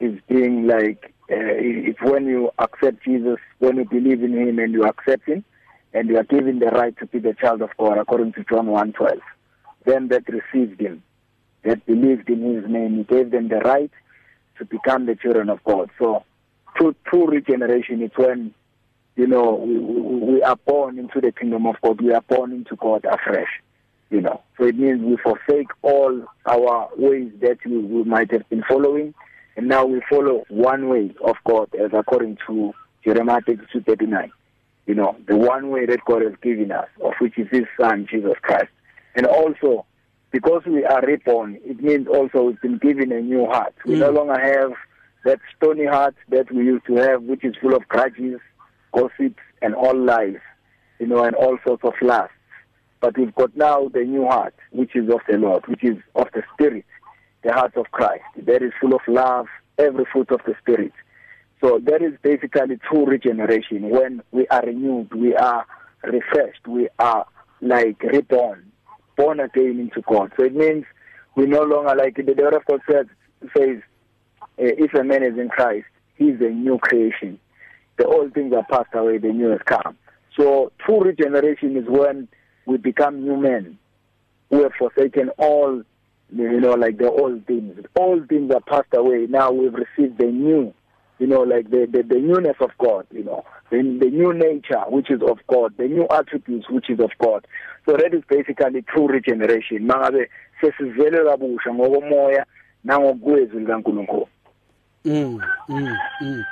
is 0.00 0.18
being 0.28 0.66
like, 0.66 1.14
uh, 1.30 1.36
it's 1.36 2.00
when 2.00 2.26
you 2.26 2.50
accept 2.58 3.04
Jesus, 3.04 3.38
when 3.58 3.76
you 3.76 3.84
believe 3.84 4.22
in 4.22 4.36
Him 4.36 4.58
and 4.58 4.72
you 4.72 4.84
accept 4.84 5.28
Him, 5.28 5.44
and 5.92 6.08
you 6.08 6.16
are 6.18 6.24
given 6.24 6.58
the 6.58 6.66
right 6.66 6.96
to 6.98 7.06
be 7.06 7.18
the 7.18 7.34
child 7.34 7.62
of 7.62 7.70
God, 7.78 7.98
according 7.98 8.32
to 8.34 8.44
John 8.44 8.66
1.12. 8.66 9.20
Then 9.84 10.08
that 10.08 10.24
received 10.28 10.80
Him, 10.80 11.02
that 11.64 11.84
believed 11.86 12.28
in 12.28 12.54
His 12.54 12.68
name, 12.68 12.96
He 12.96 13.04
gave 13.04 13.30
them 13.30 13.48
the 13.48 13.58
right 13.58 13.90
to 14.58 14.64
become 14.64 15.06
the 15.06 15.14
children 15.14 15.48
of 15.48 15.62
God. 15.64 15.90
So, 15.98 16.24
true, 16.76 16.94
true 17.06 17.26
regeneration 17.26 18.02
is 18.02 18.10
when, 18.16 18.54
you 19.16 19.26
know, 19.26 19.54
we, 19.54 19.78
we 19.78 20.42
are 20.42 20.56
born 20.56 20.98
into 20.98 21.20
the 21.20 21.32
kingdom 21.32 21.66
of 21.66 21.76
God, 21.82 22.00
we 22.00 22.12
are 22.12 22.22
born 22.22 22.52
into 22.52 22.76
God 22.76 23.04
afresh 23.04 23.48
you 24.10 24.20
know. 24.20 24.42
So 24.58 24.66
it 24.66 24.76
means 24.76 25.00
we 25.02 25.16
forsake 25.16 25.68
all 25.82 26.24
our 26.46 26.90
ways 26.96 27.32
that 27.40 27.58
we, 27.64 27.78
we 27.78 28.04
might 28.04 28.30
have 28.32 28.48
been 28.48 28.62
following, 28.68 29.14
and 29.56 29.68
now 29.68 29.86
we 29.86 30.02
follow 30.08 30.44
one 30.48 30.88
way 30.88 31.14
of 31.24 31.36
God, 31.44 31.74
as 31.74 31.90
according 31.92 32.38
to 32.46 32.72
Jeremiah 33.04 33.40
32 33.46 33.82
39. 33.82 34.32
You 34.86 34.94
know, 34.94 35.16
the 35.28 35.36
one 35.36 35.70
way 35.70 35.86
that 35.86 36.04
God 36.04 36.22
has 36.22 36.34
given 36.42 36.72
us, 36.72 36.88
of 37.02 37.12
which 37.20 37.38
is 37.38 37.46
His 37.50 37.64
Son, 37.80 38.06
Jesus 38.10 38.34
Christ. 38.42 38.70
And 39.14 39.26
also, 39.26 39.86
because 40.30 40.62
we 40.66 40.84
are 40.84 41.00
reborn, 41.02 41.58
it 41.64 41.80
means 41.80 42.08
also 42.08 42.44
we've 42.44 42.60
been 42.60 42.78
given 42.78 43.12
a 43.12 43.20
new 43.20 43.46
heart. 43.46 43.74
We 43.84 43.94
mm. 43.94 44.00
no 44.00 44.10
longer 44.10 44.38
have 44.38 44.72
that 45.24 45.38
stony 45.56 45.86
heart 45.86 46.14
that 46.30 46.50
we 46.50 46.64
used 46.64 46.86
to 46.86 46.96
have, 46.96 47.22
which 47.22 47.44
is 47.44 47.54
full 47.60 47.74
of 47.74 47.86
grudges, 47.88 48.40
gossips, 48.92 49.42
and 49.62 49.74
all 49.74 49.96
lies, 49.96 50.38
you 50.98 51.06
know, 51.06 51.24
and 51.24 51.36
all 51.36 51.58
sorts 51.64 51.84
of 51.84 51.92
lust. 52.00 52.32
But 53.00 53.16
we've 53.16 53.34
got 53.34 53.56
now 53.56 53.88
the 53.88 54.04
new 54.04 54.26
heart, 54.26 54.54
which 54.72 54.94
is 54.94 55.08
of 55.08 55.20
the 55.28 55.38
Lord, 55.38 55.66
which 55.66 55.82
is 55.82 55.96
of 56.14 56.28
the 56.34 56.42
Spirit, 56.54 56.84
the 57.42 57.52
heart 57.52 57.76
of 57.76 57.90
Christ. 57.92 58.24
That 58.36 58.62
is 58.62 58.72
full 58.80 58.94
of 58.94 59.00
love, 59.08 59.46
every 59.78 60.04
fruit 60.12 60.30
of 60.30 60.40
the 60.46 60.54
Spirit. 60.60 60.92
So 61.62 61.78
that 61.84 62.02
is 62.02 62.14
basically 62.22 62.78
true 62.88 63.06
regeneration. 63.06 63.90
When 63.90 64.22
we 64.32 64.46
are 64.48 64.62
renewed, 64.62 65.12
we 65.14 65.34
are 65.34 65.66
refreshed, 66.02 66.66
we 66.66 66.88
are 66.98 67.26
like 67.60 68.02
reborn, 68.02 68.70
born 69.16 69.40
again 69.40 69.78
into 69.78 70.02
God. 70.02 70.32
So 70.38 70.44
it 70.44 70.54
means 70.54 70.84
we 71.36 71.46
no 71.46 71.62
longer, 71.62 71.94
like 71.94 72.16
the 72.16 72.34
word 72.34 72.54
of 72.54 72.64
God 72.66 72.80
says, 72.90 73.06
says 73.56 73.78
uh, 74.42 74.44
if 74.56 74.94
a 74.94 75.04
man 75.04 75.22
is 75.22 75.38
in 75.38 75.48
Christ, 75.48 75.86
he 76.16 76.26
is 76.26 76.40
a 76.40 76.50
new 76.50 76.78
creation. 76.78 77.38
The 77.98 78.06
old 78.06 78.32
things 78.32 78.52
are 78.54 78.64
passed 78.70 78.94
away, 78.94 79.18
the 79.18 79.28
new 79.28 79.50
has 79.50 79.60
come. 79.64 79.96
So 80.38 80.72
true 80.84 81.02
regeneration 81.02 81.76
is 81.76 81.84
when 81.86 82.28
we 82.70 82.76
become 82.76 83.24
new 83.24 83.36
men 83.36 83.76
who 84.48 84.62
have 84.62 84.72
forsaken 84.78 85.30
all 85.38 85.82
you 86.32 86.60
know, 86.60 86.74
like 86.74 86.98
the 86.98 87.10
old 87.10 87.44
things. 87.46 87.76
All 87.96 88.24
things 88.28 88.52
are 88.52 88.60
passed 88.60 88.94
away. 88.94 89.26
Now 89.28 89.50
we've 89.50 89.74
received 89.74 90.18
the 90.18 90.26
new, 90.26 90.72
you 91.18 91.26
know, 91.26 91.40
like 91.40 91.68
the, 91.70 91.88
the, 91.90 92.04
the 92.04 92.20
newness 92.20 92.54
of 92.60 92.70
God, 92.78 93.08
you 93.10 93.24
know, 93.24 93.44
the, 93.70 93.78
the 93.78 94.10
new 94.10 94.32
nature, 94.32 94.78
which 94.88 95.10
is 95.10 95.20
of 95.28 95.38
God, 95.48 95.74
the 95.76 95.88
new 95.88 96.06
attributes, 96.08 96.70
which 96.70 96.88
is 96.88 97.00
of 97.00 97.10
God. 97.18 97.48
So 97.84 97.96
that 97.96 98.14
is 98.14 98.22
basically 98.28 98.82
true 98.82 99.08
regeneration. 99.08 99.88
Mangabe 99.88 100.28
sesivele 100.60 101.24
kabusha 101.24 101.74
ngokomoya 101.74 102.46
nangokwezwi 102.84 103.60
likaNkulunkulu. 103.60 104.28
Mm, 105.04 105.40
mm, 105.68 105.96
mm. 106.20 106.44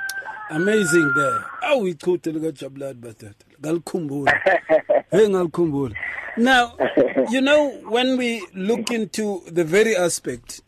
Amazing 0.49 1.13
there. 1.15 1.43
Awu 1.61 1.87
ichuthe 1.87 2.31
lika 2.31 2.51
Jabulani 2.51 2.93
batata. 2.93 3.45
Ngalikhumbula. 3.61 4.31
Hey 5.11 5.29
ngalikhumbula. 5.29 5.95
Now, 6.39 6.73
you 7.29 7.41
know 7.41 7.69
when 7.89 8.17
we 8.17 8.45
look 8.53 8.91
into 8.91 9.43
the 9.45 9.65
very 9.65 9.93
aspect 9.95 10.61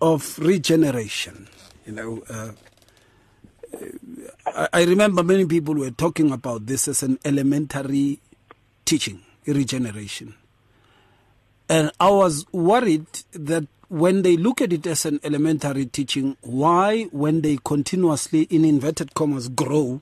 of 0.00 0.38
regeneration, 0.38 1.48
you 1.84 1.92
know, 1.92 2.22
uh, 2.30 2.52
I, 4.46 4.68
I 4.72 4.84
remember 4.84 5.24
many 5.24 5.44
people 5.44 5.74
were 5.74 5.90
talking 5.90 6.30
about 6.30 6.66
this 6.66 6.86
as 6.86 7.02
an 7.02 7.18
elementary 7.24 8.20
teaching, 8.84 9.22
regeneration. 9.44 10.34
And 11.68 11.90
I 11.98 12.10
was 12.10 12.46
worried 12.52 13.06
that 13.32 13.66
when 13.88 14.22
they 14.22 14.36
look 14.36 14.60
at 14.60 14.72
it 14.72 14.86
as 14.86 15.04
an 15.04 15.18
elementary 15.24 15.86
teaching, 15.86 16.36
why, 16.42 17.04
when 17.10 17.40
they 17.40 17.58
continuously, 17.64 18.42
in 18.42 18.64
inverted 18.64 19.14
commas, 19.14 19.48
grow, 19.48 20.00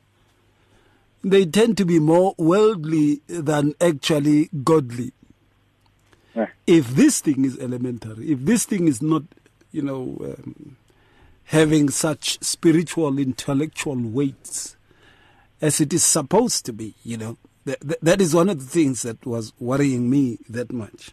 they 1.23 1.45
tend 1.45 1.77
to 1.79 1.85
be 1.85 1.99
more 1.99 2.35
worldly 2.39 3.21
than 3.27 3.75
actually 3.81 4.49
godly. 4.65 5.12
Yeah. 6.35 6.47
If 6.67 6.89
this 6.91 7.21
thing 7.21 7.45
is 7.45 7.59
elementary, 7.59 8.33
if 8.33 8.41
this 8.41 8.65
thing 8.65 8.89
is 8.89 9.03
not, 9.03 9.25
you 9.73 9.83
know, 9.83 10.17
um, 10.21 10.77
having 11.45 11.91
such 11.91 12.43
spiritual, 12.43 13.19
intellectual 13.19 14.00
weights 14.00 14.77
as 15.61 15.81
it 15.81 15.93
is 15.93 16.05
supposed 16.05 16.65
to 16.67 16.73
be, 16.73 16.95
you 17.05 17.17
know, 17.17 17.37
that, 17.65 17.81
that, 17.81 18.00
that 18.00 18.21
is 18.21 18.35
one 18.35 18.49
of 18.49 18.59
the 18.61 18.67
things 18.71 19.03
that 19.03 19.27
was 19.27 19.53
worrying 19.59 20.09
me 20.09 20.39
that 20.49 20.73
much. 20.73 21.11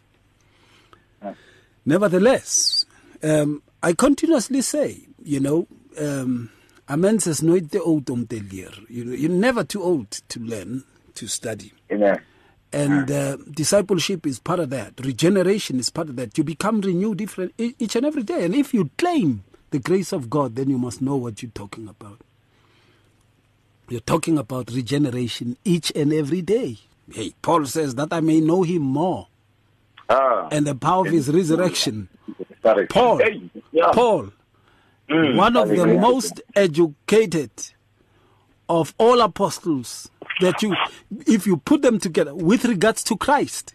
Nevertheless, 1.85 2.85
um, 3.23 3.63
I 3.81 3.93
continuously 3.93 4.61
say, 4.61 5.07
you 5.23 5.39
know, 5.39 5.67
um, 5.97 6.51
a 6.89 6.97
man 6.97 7.19
says 7.19 7.41
nooit 7.41 7.71
te 7.71 7.79
oud 7.79 8.09
om 8.09 8.25
te 8.27 8.41
leer. 8.51 8.73
You 8.89 9.05
know, 9.05 9.13
you're 9.13 9.29
never 9.29 9.63
too 9.63 9.81
old 9.83 10.11
to 10.29 10.39
learn, 10.39 10.83
to 11.15 11.27
study. 11.27 11.73
Amen. 11.91 12.21
And 12.73 13.09
uh, 13.11 13.37
discipleship 13.49 14.25
is 14.27 14.39
part 14.39 14.59
of 14.59 14.69
that. 14.71 14.93
Regeneration 15.03 15.79
is 15.79 15.89
part 15.89 16.09
of 16.09 16.15
that. 16.17 16.37
You 16.37 16.43
become 16.43 16.81
renewed 16.81 17.17
different 17.17 17.53
each 17.57 17.95
and 17.95 18.05
every 18.05 18.23
day. 18.23 18.43
And 18.45 18.53
if 18.55 18.73
you 18.73 18.89
claim 18.97 19.43
the 19.71 19.79
grace 19.79 20.11
of 20.11 20.29
God, 20.29 20.55
then 20.55 20.69
you 20.69 20.77
must 20.77 21.01
know 21.01 21.15
what 21.15 21.41
you're 21.41 21.51
talking 21.51 21.87
about. 21.87 22.19
You're 23.89 24.01
talking 24.01 24.37
about 24.37 24.69
regeneration 24.71 25.55
each 25.63 25.91
and 25.95 26.11
every 26.13 26.41
day. 26.41 26.77
Hey, 27.11 27.33
Paul 27.41 27.65
says 27.65 27.95
that 27.95 28.11
I 28.11 28.19
may 28.19 28.41
know 28.41 28.63
him 28.63 28.81
more 28.81 29.27
Ah. 30.09 30.47
and 30.51 30.65
the 30.67 30.75
power 30.75 31.05
of 31.07 31.11
his 31.13 31.29
resurrection. 31.29 32.09
Paul, 32.89 33.21
yeah. 33.71 33.91
Paul, 33.93 34.31
one 35.09 35.55
of 35.55 35.69
the 35.69 35.85
most 35.87 36.41
educated 36.55 37.51
of 38.69 38.93
all 38.97 39.21
apostles 39.21 40.09
that 40.41 40.61
you, 40.61 40.75
if 41.25 41.47
you 41.47 41.57
put 41.57 41.81
them 41.81 41.99
together 41.99 42.35
with 42.35 42.65
regards 42.65 43.03
to 43.05 43.15
Christ, 43.17 43.73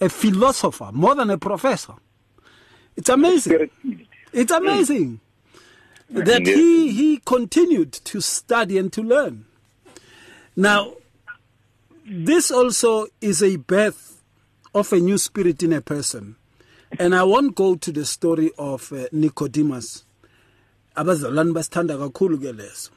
a 0.00 0.08
philosopher 0.08 0.90
more 0.92 1.14
than 1.14 1.30
a 1.30 1.38
professor. 1.38 1.94
It's 2.96 3.08
amazing. 3.08 3.70
It's 4.32 4.52
amazing 4.52 5.20
that 6.10 6.46
he 6.46 6.92
he 6.92 7.20
continued 7.24 7.92
to 7.92 8.20
study 8.20 8.78
and 8.78 8.92
to 8.92 9.02
learn. 9.02 9.46
Now, 10.56 10.94
this 12.06 12.50
also 12.50 13.06
is 13.20 13.42
a 13.42 13.56
birth 13.56 14.22
of 14.74 14.92
a 14.92 14.98
new 14.98 15.18
spirit 15.18 15.62
in 15.62 15.72
a 15.72 15.80
person, 15.80 16.36
and 16.98 17.14
I 17.14 17.22
won't 17.24 17.54
go 17.54 17.74
to 17.74 17.92
the 17.92 18.04
story 18.04 18.50
of 18.58 18.92
uh, 18.92 19.06
Nicodemus. 19.12 20.04
abazalwane 20.96 21.52
basithanda 21.52 21.98
kakhulu 21.98 22.38
ke 22.38 22.52
leso. 22.56 22.90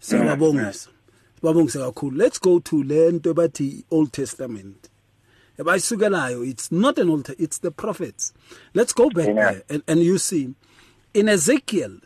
Siyababongisa 0.00 0.88
sibabongise 1.40 1.78
kakhulu 1.78 2.16
let's 2.16 2.38
go 2.38 2.60
to 2.60 2.82
le 2.82 3.12
nto 3.12 3.34
bathi 3.34 3.84
old 3.90 4.12
testament. 4.12 4.88
Abayisukelayo 5.58 6.48
it's 6.48 6.70
not 6.70 6.98
an 6.98 7.10
old 7.10 7.30
it's 7.38 7.58
the 7.58 7.70
prophets. 7.70 8.32
Let's 8.74 8.92
go 8.92 9.10
back 9.10 9.28
Amen. 9.28 9.36
there 9.36 9.62
and, 9.68 9.82
and 9.88 10.00
you 10.00 10.18
see 10.18 10.54
in 11.14 11.28
ezekiel 11.28 11.98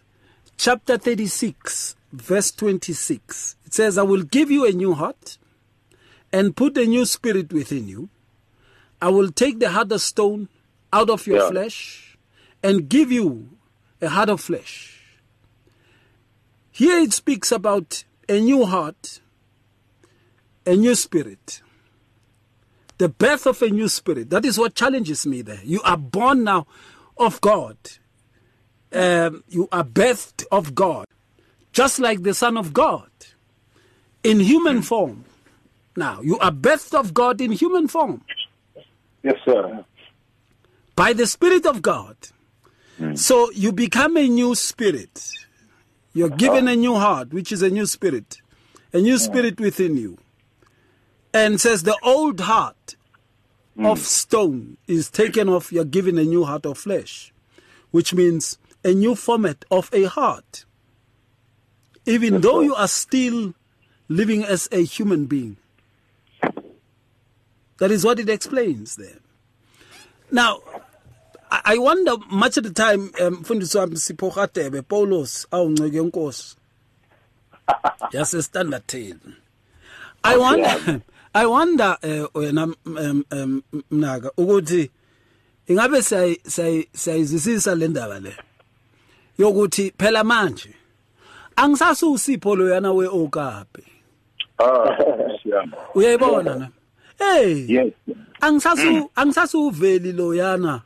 chapter 0.56 0.96
36 0.96 1.96
verse 2.12 2.52
26 2.52 3.56
it 3.66 3.74
says 3.74 3.98
i 3.98 4.02
will 4.02 4.22
give 4.22 4.50
you 4.50 4.64
a 4.66 4.70
new 4.70 4.94
heart 4.94 5.38
and 6.32 6.56
put 6.56 6.78
a 6.78 6.86
new 6.86 7.04
spirit 7.04 7.52
within 7.52 7.88
you. 7.88 8.08
I 9.00 9.08
will 9.10 9.30
take 9.30 9.58
the 9.58 9.70
heart 9.70 9.92
of 9.92 10.00
stone 10.00 10.48
out 10.92 11.10
of 11.10 11.26
your 11.26 11.38
Yeah. 11.38 11.48
flesh 11.50 12.18
and 12.62 12.88
give 12.88 13.10
you 13.12 13.48
a 14.00 14.08
heart 14.08 14.28
of 14.30 14.40
flesh 14.40 15.00
here 16.72 16.98
it 16.98 17.12
speaks 17.12 17.52
about 17.52 18.04
a 18.28 18.40
new 18.40 18.64
heart, 18.64 19.20
a 20.66 20.74
new 20.74 20.94
spirit, 20.94 21.60
the 22.98 23.08
birth 23.10 23.46
of 23.46 23.60
a 23.62 23.68
new 23.68 23.88
spirit. 23.88 24.30
That 24.30 24.44
is 24.46 24.58
what 24.58 24.74
challenges 24.74 25.26
me 25.26 25.42
there. 25.42 25.60
You 25.64 25.82
are 25.82 25.98
born 25.98 26.44
now 26.44 26.66
of 27.18 27.40
God, 27.42 27.76
um, 28.92 29.44
you 29.48 29.68
are 29.70 29.84
birthed 29.84 30.44
of 30.50 30.74
God, 30.74 31.06
just 31.72 31.98
like 31.98 32.22
the 32.22 32.34
Son 32.34 32.56
of 32.56 32.72
God 32.72 33.10
in 34.24 34.40
human 34.40 34.82
form. 34.82 35.24
Now, 35.96 36.22
you 36.22 36.38
are 36.38 36.52
birthed 36.52 36.98
of 36.98 37.12
God 37.12 37.40
in 37.40 37.52
human 37.52 37.86
form 37.88 38.22
Yes, 39.22 39.36
sir. 39.44 39.84
By 41.02 41.12
the 41.12 41.26
Spirit 41.26 41.66
of 41.66 41.82
God. 41.82 42.16
Hmm. 42.96 43.16
So 43.16 43.50
you 43.50 43.72
become 43.72 44.16
a 44.16 44.28
new 44.28 44.54
spirit. 44.54 45.32
You're 46.14 46.36
given 46.44 46.68
a 46.68 46.76
new 46.76 46.94
heart, 46.94 47.32
which 47.32 47.50
is 47.50 47.60
a 47.60 47.70
new 47.70 47.86
spirit, 47.86 48.40
a 48.92 49.00
new 49.00 49.16
hmm. 49.16 49.24
spirit 49.28 49.58
within 49.58 49.96
you. 49.96 50.18
And 51.34 51.60
says 51.60 51.82
the 51.82 51.98
old 52.04 52.38
heart 52.38 52.94
hmm. 53.74 53.84
of 53.84 53.98
stone 53.98 54.76
is 54.86 55.10
taken 55.10 55.48
off, 55.48 55.72
you're 55.72 55.92
given 55.98 56.18
a 56.18 56.22
new 56.22 56.44
heart 56.44 56.64
of 56.66 56.78
flesh, 56.78 57.34
which 57.90 58.14
means 58.14 58.58
a 58.84 58.94
new 58.94 59.16
format 59.16 59.64
of 59.72 59.90
a 59.92 60.04
heart. 60.04 60.64
Even 62.06 62.42
though 62.42 62.60
you 62.60 62.76
are 62.76 62.86
still 62.86 63.54
living 64.08 64.44
as 64.44 64.68
a 64.70 64.84
human 64.84 65.26
being. 65.26 65.56
That 67.78 67.90
is 67.90 68.04
what 68.04 68.20
it 68.20 68.28
explains 68.28 68.94
there. 68.94 69.18
Now, 70.30 70.60
I 71.52 71.76
wonder 71.78 72.16
much 72.30 72.56
of 72.56 72.64
the 72.64 72.70
time 72.70 73.10
um, 73.20 73.34
mfundisi 73.34 73.78
wami 73.78 73.96
Sipho 73.96 74.30
Gadebe 74.30 74.82
Paulus 74.82 75.46
awunceke 75.50 75.98
inkosi. 75.98 76.56
Yase 78.12 78.42
standard 78.42 78.86
10. 78.86 79.16
I 80.24 80.36
wonder 80.36 81.02
I 81.34 81.46
wonder 81.46 81.98
wena 82.34 82.74
mnaka 83.90 84.32
ukuthi 84.36 84.90
ingabe 85.66 86.02
say 86.02 86.36
sayizisisa 86.92 87.74
le 87.74 87.88
ndaba 87.88 88.20
le 88.20 88.36
yokuthi 89.38 89.92
phela 89.98 90.24
manje 90.24 90.74
angisasu 91.56 92.12
usipho 92.12 92.56
lo 92.56 92.68
yana 92.68 92.92
we 92.92 93.06
okape. 93.06 93.84
Ah 94.58 94.96
siyama. 95.42 95.76
Uyayibona 95.94 96.54
na? 96.54 96.68
Hey. 97.18 97.66
Yes. 97.68 97.92
Angisasu 98.40 99.10
angisasu 99.16 99.66
uveli 99.66 100.12
lo 100.12 100.34
yana. 100.34 100.82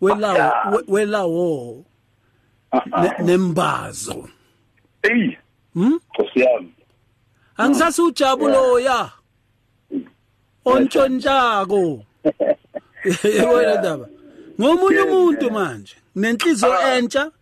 welawo 0.00 0.82
welawo. 0.88 1.84
Nembazo. 3.26 4.28
Hey. 5.02 5.36
Hm 5.74 5.98
siyami 6.32 6.72
angisase 7.56 8.02
ujabulo 8.02 8.80
ya 8.80 9.10
ontshontshako 10.64 12.04
yebona 13.36 13.76
daba 13.76 14.08
ngomunye 14.60 15.00
umuntu 15.00 15.50
manje 15.50 15.96
nenhliziyo 16.16 16.72
ah. 16.72 16.94
entsha 16.94 17.32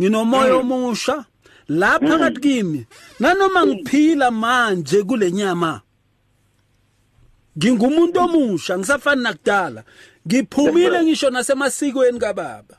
nginomoya 0.00 0.52
mm. 0.52 0.58
omusha 0.60 1.24
lapha 1.68 2.14
mm. 2.14 2.18
kathi 2.18 2.40
kimi 2.40 2.86
nanoma 3.20 3.66
mm. 3.66 3.72
ngiphila 3.72 4.30
manje 4.30 5.02
kulenyama 5.02 5.80
ngingumuntu 7.58 8.20
omusha 8.20 8.78
ngisafani 8.78 9.22
nakudala 9.22 9.84
ngiphumile 10.26 11.02
ngisho 11.02 11.30
nasemasikweni 11.30 12.18
kababa 12.18 12.76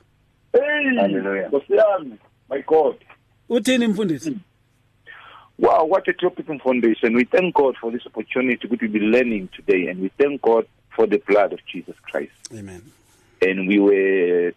Hey. 0.54 0.96
Hallelujah. 0.98 1.50
My 2.50 2.62
God. 2.68 2.96
uthini 3.50 3.88
mfundisi 3.88 4.30
hmm. 4.30 4.40
Wow, 5.60 5.86
what 5.86 6.08
a 6.08 6.14
topic 6.14 6.48
foundation. 6.64 7.16
We 7.16 7.26
thank 7.26 7.54
God 7.56 7.76
for 7.80 7.92
this 7.92 8.06
opportunity 8.06 8.68
to 8.68 8.88
be 8.88 9.00
learning 9.00 9.50
today, 9.56 9.88
and 9.90 10.02
we 10.02 10.10
thank 10.18 10.42
God 10.42 10.66
for 10.96 11.08
the 11.08 11.20
blood 11.20 11.54
of 11.54 11.60
Jesus 11.72 11.96
Christ. 12.02 12.34
amen 12.52 12.82
and 13.42 13.68
we 13.68 13.80
were 13.80 14.54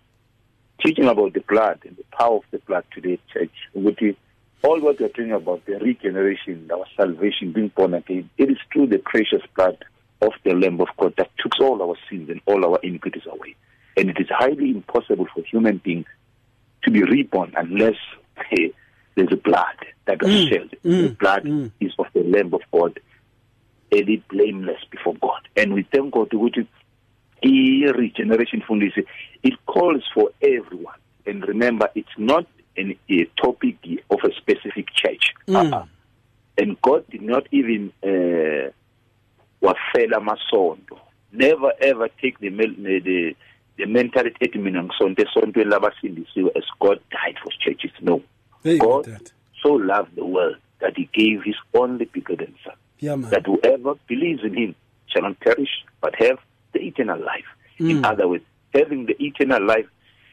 teaching 0.84 1.06
about 1.06 1.32
the 1.32 1.40
blood 1.40 1.80
and 1.86 1.96
the 1.96 2.04
power 2.12 2.36
of 2.36 2.44
the 2.50 2.58
blood 2.58 2.84
today, 2.92 3.18
church. 3.32 3.52
Ukuthi 3.74 4.16
all 4.62 4.80
what 4.80 4.98
we're 4.98 5.08
talking 5.08 5.32
about, 5.32 5.64
the 5.66 5.74
regeneration, 5.78 6.70
our 6.72 6.86
salvation, 6.96 7.52
being 7.52 7.68
born 7.68 7.92
again, 7.92 8.30
it 8.38 8.50
is 8.50 8.56
through 8.72 8.86
the 8.86 8.98
precious 8.98 9.42
blood 9.54 9.84
of 10.22 10.32
the 10.44 10.54
Lamb 10.54 10.80
of 10.80 10.88
God 10.96 11.14
that 11.16 11.30
took 11.38 11.60
all 11.60 11.82
our 11.82 11.96
sins 12.08 12.30
and 12.30 12.40
all 12.46 12.64
our 12.64 12.78
iniquities 12.82 13.26
away. 13.26 13.54
And 13.96 14.10
it 14.10 14.18
is 14.18 14.28
highly 14.30 14.70
impossible 14.70 15.26
for 15.34 15.42
human 15.44 15.78
beings 15.78 16.06
to 16.82 16.90
be 16.90 17.02
reborn 17.02 17.52
unless 17.56 17.96
hey, 18.50 18.72
there's 19.14 19.32
a 19.32 19.36
blood 19.36 19.76
that 20.06 20.20
was 20.22 20.30
Mm, 20.32 20.48
shed. 20.48 20.70
mm, 20.84 21.02
the 21.02 21.14
blood 21.14 21.44
mm. 21.44 21.70
is 21.80 21.92
of 21.98 22.06
the 22.14 22.22
Lamb 22.24 22.52
of 22.52 22.62
God, 22.72 22.98
and 23.92 24.08
it 24.08 24.26
blameless 24.28 24.82
before 24.90 25.14
God. 25.20 25.40
And 25.56 25.72
we 25.72 25.84
thank 25.92 26.12
God 26.12 26.30
ukuthi 26.30 26.66
i-regeneration 27.42 28.62
fundisi 28.62 29.04
it 29.42 29.54
calls 29.66 30.02
for 30.12 30.30
everyone. 30.42 30.98
And 31.26 31.46
remember, 31.46 31.88
it's 31.94 32.16
not 32.18 32.46
an, 32.76 32.96
a 33.08 33.24
topic 33.40 33.76
of 34.10 34.18
a 34.24 34.32
specific 34.34 34.92
church. 34.94 35.32
Mm. 35.46 35.72
Uh-uh. 35.72 35.84
And 36.58 36.80
God 36.82 37.04
did 37.10 37.22
not 37.22 37.46
even 37.52 37.92
uh, 38.02 38.70
wafela 39.64 40.16
amasonto. 40.16 40.96
Never 41.32 41.72
ever 41.80 42.08
take 42.20 42.38
the 42.38 42.50
the 42.50 43.00
the, 43.00 43.36
the 43.78 43.86
mentality 43.86 44.36
ethi 44.44 44.58
mina 44.58 44.82
ngisonto 44.82 45.22
esontweni 45.22 45.70
labasindisiwe 45.70 46.50
as 46.56 46.64
God 46.80 46.98
died 47.10 47.36
for 47.42 47.50
churches. 47.58 47.90
No. 48.00 48.22
Go, 48.64 49.02
God 49.02 49.30
so 49.62 49.72
loved 49.74 50.14
the 50.16 50.24
world 50.24 50.56
that 50.80 50.94
he 50.96 51.08
gave 51.12 51.42
his 51.42 51.56
only 51.74 52.04
begotten 52.04 52.54
son 52.64 52.74
Yeah, 53.00 53.16
man. 53.16 53.30
that 53.30 53.46
whoever 53.46 53.94
believes 54.08 54.42
in 54.44 54.54
him 54.54 54.74
shall 55.08 55.22
not 55.22 55.40
perish 55.40 55.70
but 56.02 56.14
have 56.16 56.38
the 56.72 56.80
eternal 56.80 57.18
life. 57.18 57.48
In 57.78 58.02
Mm. 58.02 58.06
other 58.12 58.28
words, 58.28 58.44
having 58.74 59.06
the 59.06 59.16
eternal 59.22 59.62
life 59.64 59.86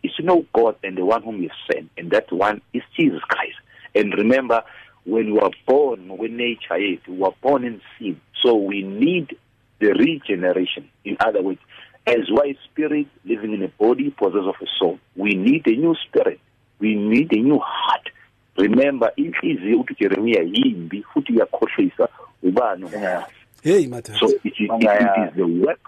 is 0.04 0.12
to 0.18 0.24
know 0.24 0.46
God 0.54 0.76
and 0.84 0.98
the 0.98 1.06
one 1.06 1.22
whom 1.24 1.40
He 1.42 1.50
sent, 1.72 1.90
and 1.98 2.10
that 2.12 2.32
one 2.32 2.62
is 2.74 2.84
Jesus 2.98 3.22
Christ. 3.22 3.58
And 3.96 4.14
remember, 4.14 4.64
when 5.06 5.34
we 5.34 5.40
are 5.40 5.52
born, 5.66 6.18
when 6.18 6.38
nature 6.38 6.76
is, 6.76 7.00
we 7.08 7.24
are 7.24 7.34
born 7.42 7.64
in 7.64 7.82
sin. 7.98 8.20
So 8.44 8.56
we 8.56 8.84
need 8.84 9.36
the 9.80 9.94
regeneration. 9.94 10.90
In 11.04 11.18
other 11.20 11.42
words, 11.42 11.60
as 12.08 12.30
one 12.30 12.56
spirit 12.66 13.08
living 13.26 13.54
in 13.54 13.64
a 13.64 13.68
body 13.68 14.10
possessed 14.12 14.48
of 14.48 14.56
a 14.62 14.66
soul, 14.80 15.00
we 15.16 15.36
need 15.36 15.68
a 15.68 15.76
new 15.76 15.96
spirit. 16.08 16.40
We 16.80 16.96
need 16.96 17.32
a 17.34 17.40
new 17.40 17.60
heart. 17.60 18.10
Remember, 18.58 19.12
inhliziyo 19.18 19.80
uthi 19.80 19.96
Jeremiah 20.00 20.44
yimbi 20.44 21.04
futhi 21.04 21.34
iyakhohlisa 21.34 22.08
ubani 22.44 22.86
ongayazi. 22.86 23.32
Hey, 23.64 23.88
Matata. 23.88 24.20
So 24.20 24.28
it 24.44 24.46
is, 24.46 24.54
it, 24.60 24.84
it 24.84 25.30
is 25.30 25.36
the 25.36 25.48
work 25.48 25.80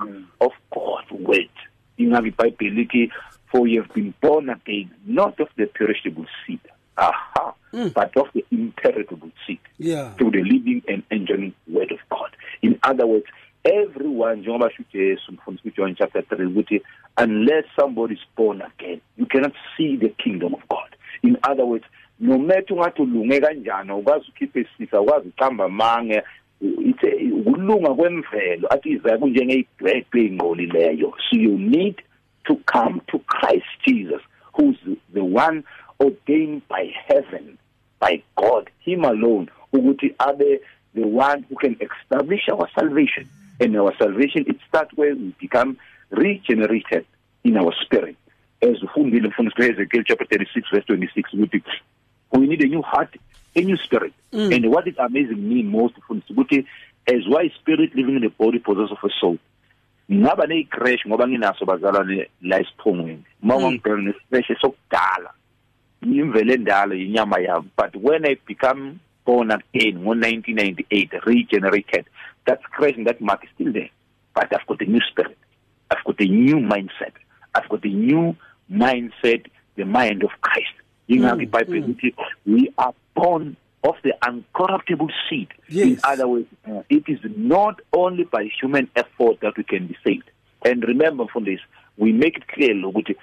of 0.42 0.52
God. 0.72 1.06
Wait. 1.12 1.52
Ingabi 1.98 2.32
iBhayibheli 2.32 2.76
lithi 2.76 3.12
for 3.52 3.68
you 3.68 3.82
have 3.82 3.94
been 3.94 4.14
born 4.22 4.50
again 4.50 4.90
not 5.06 5.40
of 5.40 5.48
the 5.58 5.66
perishable 5.68 6.26
seed. 6.46 6.60
Aha. 6.98 7.54
Hmm. 7.72 7.88
But 7.88 8.16
of 8.18 8.28
the 8.34 8.46
imperishable 8.52 9.32
seed. 9.48 9.60
Yeah. 9.78 10.14
Through 10.14 10.32
the 10.32 10.44
living 10.44 10.84
and 10.88 11.04
enduring 11.10 11.54
word 11.68 11.92
of 11.92 12.00
God. 12.10 12.30
In 12.62 12.80
other 12.84 13.08
words, 13.08 13.26
everyone 13.64 14.36
njengoba 14.42 14.72
uJesu 14.80 15.32
mfundisi 15.32 15.70
kuJohn 15.70 15.96
chapter 15.96 16.22
3 16.22 16.46
ukuthi 16.46 16.82
unless 17.24 17.66
somebody 17.76 18.14
is 18.14 18.20
born 18.38 18.62
again 18.62 19.00
you 19.18 19.26
cannot 19.26 19.54
see 19.78 19.98
the 19.98 20.10
kingdom 20.10 20.54
of 20.54 20.62
God. 20.70 20.96
In 21.24 21.38
other 21.52 21.66
words, 21.66 21.86
no 22.20 22.38
matter 22.38 22.74
ungathi 22.74 23.02
ulunge 23.02 23.40
kanjani 23.40 23.92
ukwazi 23.92 24.26
ukhiphe 24.30 24.62
isisa 24.62 25.02
ukwazi 25.02 25.28
uqamba 25.28 25.70
mange 25.70 26.22
ithe 26.62 27.32
ukulunga 27.32 27.94
kwemvelo 27.94 28.74
athi 28.74 28.90
iza 28.90 29.18
kunjengeyidwedwe 29.18 30.22
ingqolileyo 30.26 31.14
so 31.30 31.38
you 31.38 31.58
need 31.58 31.96
to 32.44 32.56
come 32.66 33.02
to 33.08 33.20
Christ 33.20 33.66
Jesus 33.86 34.22
who's 34.54 34.78
the 35.14 35.24
one 35.24 35.64
ordained 36.00 36.62
by 36.68 36.94
heaven 37.08 37.58
by 38.00 38.22
God 38.36 38.70
him 38.80 39.06
alone 39.06 39.50
ukuthi 39.74 40.16
abe 40.20 40.62
the 40.94 41.08
one 41.08 41.44
who 41.50 41.56
can 41.56 41.76
establish 41.82 42.48
our 42.50 42.70
salvation. 42.76 43.28
And 43.60 43.76
our 43.78 43.96
salvation 43.98 44.46
it 44.48 44.58
starts 44.68 44.94
where 44.96 45.16
we 45.16 45.34
become 45.40 45.78
regenerated 46.12 47.06
in 47.44 47.58
our 47.58 47.74
spirit. 47.82 48.16
As 48.62 48.82
mfundisi 48.82 49.72
Ezekiel 49.72 50.04
chapter 50.06 50.26
36 50.26 50.70
verse 50.72 50.86
26 50.86 51.34
ukuthi 51.34 51.64
we 52.32 52.48
need 52.48 52.62
a 52.62 52.68
new 52.68 52.82
heart 52.82 53.16
a 53.56 53.62
new 53.62 53.78
spirit. 53.78 54.14
Mm. 54.32 54.56
and 54.56 54.72
what 54.72 54.88
is 54.88 54.98
amazing 54.98 55.48
me 55.48 55.62
most 55.62 55.94
as 57.08 57.28
why 57.28 57.50
spirit 57.60 57.94
living 57.96 58.16
in 58.16 58.22
the 58.22 58.30
body 58.30 58.60
possess 58.60 58.90
of 58.92 58.98
a 59.04 59.10
soul. 59.20 59.38
Ngaba 60.10 60.48
ne 60.48 60.64
crash 60.64 61.06
ngoba 61.08 61.28
nginaso 61.28 61.66
bazalwane 61.66 62.28
la 62.42 62.60
isiphongweni 62.60 63.24
uma 63.42 63.72
ngibheka 63.72 64.02
nespesh 64.02 64.60
sokudala 64.62 65.32
imvele 66.04 66.54
endala 66.54 66.96
inyama 66.96 67.40
yami 67.40 67.70
but 67.78 67.96
when 67.96 68.26
i 68.26 68.36
become 68.48 69.00
born 69.26 69.52
again 69.52 69.98
ngo 70.00 70.14
1998 70.16 71.26
regenerated 71.26 72.06
that 72.46 72.60
and 72.82 73.08
that 73.08 73.22
mark 73.22 73.44
is 73.44 73.50
still 73.56 73.72
there. 73.72 73.90
But 74.34 74.54
i've 74.54 74.68
got 74.68 74.82
a 74.82 74.86
new 74.86 75.02
spirit. 75.12 75.38
I've 75.90 76.04
got 76.04 76.20
a 76.20 76.26
new 76.26 76.56
mindset. 76.56 77.14
I've 77.56 77.70
got 77.70 77.86
a 77.86 77.90
new 77.90 78.36
mindset 78.72 79.46
the 79.76 79.86
mind 79.86 80.24
of 80.24 80.30
christ. 80.42 80.74
Ingakho 81.10 81.50
iBhayibheli 81.50 81.96
lithi 81.96 82.14
mm, 82.14 82.26
we 82.46 82.74
are 82.78 82.94
born 83.16 83.56
of 83.84 83.96
the 84.04 84.14
uncorruptible 84.24 85.12
seed. 85.30 85.50
Yes. 85.68 85.88
in 85.88 86.00
other 86.04 86.28
words 86.28 86.48
uh, 86.68 86.84
it 86.90 87.04
is 87.08 87.20
not 87.36 87.80
only 87.94 88.24
by 88.24 88.50
human 88.60 88.90
effort 88.96 89.40
that 89.42 89.58
we 89.58 89.64
can 89.64 89.88
be 89.88 89.98
saved. 90.04 90.30
And 90.66 90.84
remember 90.84 91.26
from 91.32 91.46
this 91.46 91.60
we 91.98 92.12
make 92.12 92.38
it 92.38 92.48
clear 92.48 92.74
ukuthi 92.74 93.16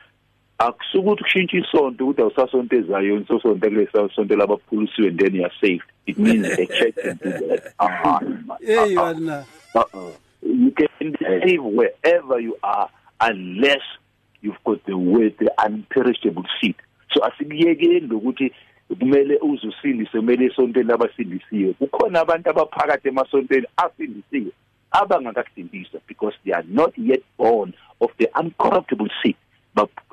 akusukuthi 0.60 1.22
kushintsha 1.22 1.56
isonto 1.56 2.04
ukuthi 2.04 2.22
awusasonto 2.22 2.76
ezayo 2.76 3.24
sosonto 3.28 3.68
kulesa 3.68 4.08
sonto 4.14 4.36
labaphulisiwe 4.36 5.08
and 5.08 5.20
then 5.20 5.34
you 5.34 5.44
are 5.44 5.54
saved 5.60 5.88
it 6.06 6.18
means 6.18 6.56
the 6.56 6.66
church 6.66 6.94
can 6.94 7.18
do 7.22 7.30
that 7.48 7.72
uh-huh. 7.78 8.20
Hey, 8.60 8.94
Uh-uh. 8.94 9.44
Uh-uh. 9.74 10.10
You 10.42 10.70
can 10.72 11.12
be 11.12 11.16
saved 11.44 11.62
wherever 11.62 12.38
you 12.40 12.56
are 12.62 12.90
unless 13.20 13.84
you've 14.42 14.62
got 14.64 14.84
the 14.84 14.96
word, 14.96 15.34
the 15.38 15.50
unperishable 15.58 16.44
seed. 16.60 16.76
So 17.14 17.20
asikuyekeni 17.24 18.00
lokuthi 18.00 18.52
kumele 18.98 19.36
uzusindise 19.36 20.18
kumele 20.18 20.44
esontweni 20.44 20.88
labasindisiwe 20.88 21.72
kukhona 21.72 22.20
abantu 22.20 22.50
abaphakathi 22.50 23.08
emasontweni 23.08 23.66
asindisiwe 23.76 24.52
abangakasindiswa 24.90 26.00
because 26.06 26.34
they 26.44 26.52
are 26.52 26.66
not 26.68 26.92
yet 26.98 27.22
born 27.38 27.72
of 28.00 28.10
the 28.18 28.28
uncorruptible 28.40 29.10
seed 29.22 29.36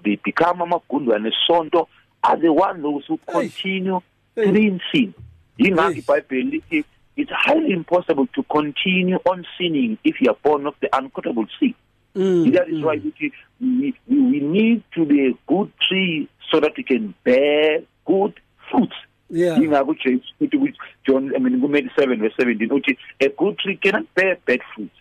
they 0.04 0.15
become 0.24 0.60
amagundwane 0.62 1.32
esonto 1.32 1.88
are 2.24 2.38
the 2.38 2.52
one 2.52 2.82
those 2.82 3.06
who 3.08 3.17
continue 3.30 4.00
Hey. 4.36 4.43
in 4.67 4.80
sin. 4.91 5.13
Yingakho 5.60 6.02
iBhayibheli 6.04 6.52
lithi 6.62 6.84
it's 7.15 7.32
highly 7.32 7.72
impossible 7.72 8.28
to 8.28 8.43
continue 8.43 9.17
on 9.26 9.43
sinning 9.58 9.98
if 10.04 10.22
you 10.22 10.30
are 10.30 10.38
born 10.43 10.67
of 10.67 10.76
the 10.82 10.88
uncorruptible 10.89 11.48
seed 11.60 11.76
Mm, 12.15 12.52
that 12.54 12.67
is 12.67 12.82
why 12.84 12.96
we, 12.96 13.32
we 13.62 13.93
we 14.08 14.39
need 14.39 14.82
to 14.96 15.06
be 15.06 15.28
a 15.28 15.34
good 15.46 15.72
tree 15.88 16.28
so 16.52 16.60
that 16.60 16.72
we 16.76 16.82
can 16.84 17.13
bear 17.24 17.82
good 18.06 18.34
fruits. 18.72 18.96
Yeah. 19.30 19.58
ingakho 19.58 19.93
James 20.04 20.24
uthi 20.41 20.74
John 21.06 21.32
I 21.36 21.39
mean 21.39 21.60
Matthew 21.72 21.89
7 21.96 22.20
verse 22.20 22.34
17 22.39 22.70
uthi 22.70 22.98
a 23.22 23.30
good 23.30 23.60
tree 23.60 23.76
cannot 23.78 24.12
bear 24.15 24.38
bad 24.48 24.62
fruits 24.74 24.96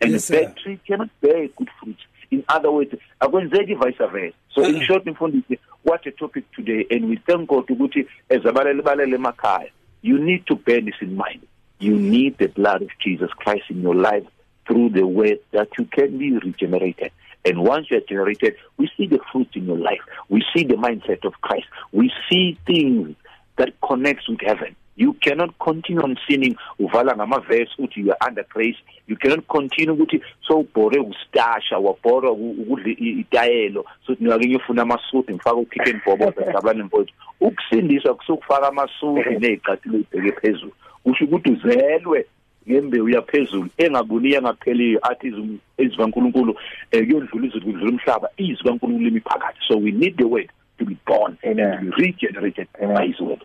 and 0.00 0.10
Yes, 0.12 0.30
a 0.30 0.32
bad 0.32 0.46
sir. 0.56 0.62
tree 0.62 0.80
cannot 0.86 1.10
bear 1.20 1.46
good 1.56 1.68
fruits. 1.80 2.02
In 2.32 2.42
other 2.48 2.70
words 2.72 2.94
akwenzeki 3.20 3.74
vice 3.74 4.06
versa 4.06 4.36
so 4.54 4.62
in 4.62 4.74
Uh-uh. 4.74 4.84
short 4.84 5.06
mfundisi 5.06 5.58
what 5.84 6.06
a 6.06 6.10
topic 6.10 6.50
today 6.52 6.86
and 6.90 7.04
we 7.04 7.16
thank 7.16 7.48
God 7.48 7.70
ukuthi 7.70 8.06
as 8.28 8.46
abalele 8.46 8.82
balele 8.82 9.16
emakhaya 9.16 9.70
you 10.02 10.18
need 10.18 10.44
to 10.44 10.56
bear 10.56 10.84
this 10.84 11.02
in 11.02 11.08
mind 11.16 11.40
you 11.80 11.96
need 11.96 12.36
the 12.36 12.48
blood 12.48 12.82
of 12.82 12.90
Jesus 13.02 13.30
Christ 13.30 13.70
in 13.70 13.82
your 13.82 13.94
life 13.94 14.26
through 14.66 14.90
the 14.90 15.06
way 15.06 15.38
that 15.52 15.68
you 15.78 15.86
can 15.86 16.18
be 16.18 16.32
regenerated. 16.38 17.10
And 17.44 17.62
once 17.62 17.86
you 17.90 17.96
are 17.96 18.02
generated, 18.08 18.54
we 18.76 18.90
see 18.96 19.06
the 19.06 19.18
fruit 19.32 19.48
in 19.54 19.64
your 19.66 19.78
life. 19.78 20.00
We 20.28 20.44
see 20.54 20.62
the 20.64 20.74
mindset 20.74 21.24
of 21.24 21.32
Christ. 21.40 21.66
We 21.90 22.12
see 22.30 22.58
things 22.66 23.16
that 23.56 23.72
connects 23.80 24.28
with 24.28 24.40
heaven. 24.42 24.76
You 25.00 25.14
cannot 25.14 25.58
continue 25.58 26.02
on 26.02 26.16
sinning. 26.28 26.56
Uvala 26.78 27.16
ngamaverse 27.16 27.70
uthi 27.78 28.00
you 28.04 28.10
are 28.12 28.18
under 28.28 28.44
grace. 28.52 28.76
You 29.08 29.16
cannot 29.16 29.46
continue 29.48 29.94
ukuthi 29.94 30.20
so 30.46 30.62
bore 30.74 30.98
ustasha 31.00 31.78
wabhora 31.78 32.30
ukudla 32.30 32.86
i- 32.98 33.20
itayelo. 33.24 33.84
So 34.06 34.12
ngake 34.22 34.46
ngiyofuna 34.46 34.82
amasudu 34.82 35.32
ngifaka 35.34 35.54
ukick 35.56 35.88
and 35.88 36.00
bob 36.04 36.20
ngabani 36.50 36.82
mfowethu 36.82 37.12
ukusindiswa 37.40 38.14
kusukufaka 38.14 38.68
amasudu 38.68 39.30
nezicathulo 39.40 39.98
ibheke 39.98 40.32
phezulu. 40.40 40.72
Usho 41.04 41.24
ukuthi 41.24 41.50
uzelwe 41.50 42.26
ngembewu 42.68 43.08
yaphezulu 43.08 43.68
engabuni 43.78 44.32
yangapheliyo 44.32 44.98
athi 45.02 45.26
izwi 45.26 45.58
izwi 45.78 45.96
kaNkuluNkulu 45.96 46.56
eh, 46.90 47.06
kuyodlula 47.06 47.46
izwi 47.46 47.60
kudlula 47.60 47.90
umhlaba 47.90 48.28
izwi 48.36 48.64
kaNkuluNkulu 48.64 49.04
limi 49.04 49.20
phakathi. 49.20 49.58
So 49.68 49.76
we 49.78 49.90
need 49.92 50.16
the 50.18 50.24
word 50.26 50.50
to 50.78 50.84
be 50.84 50.96
born 51.06 51.38
and 51.42 51.56
to 51.58 51.78
be 51.80 51.90
regenerated 52.04 52.68
by 52.78 53.06
his 53.06 53.20
word. 53.20 53.42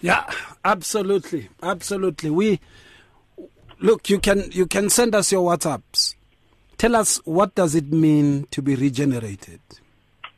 Yeah, 0.00 0.24
absolutely, 0.64 1.48
absolutely. 1.62 2.30
We 2.30 2.60
look. 3.80 4.10
You 4.10 4.18
can 4.18 4.50
you 4.52 4.66
can 4.66 4.90
send 4.90 5.14
us 5.14 5.32
your 5.32 5.50
WhatsApps. 5.50 6.14
tell 6.76 6.96
us 6.96 7.20
what 7.24 7.54
does 7.54 7.74
it 7.74 7.92
mean 7.92 8.46
to 8.50 8.60
be 8.62 8.74
regenerated? 8.74 9.60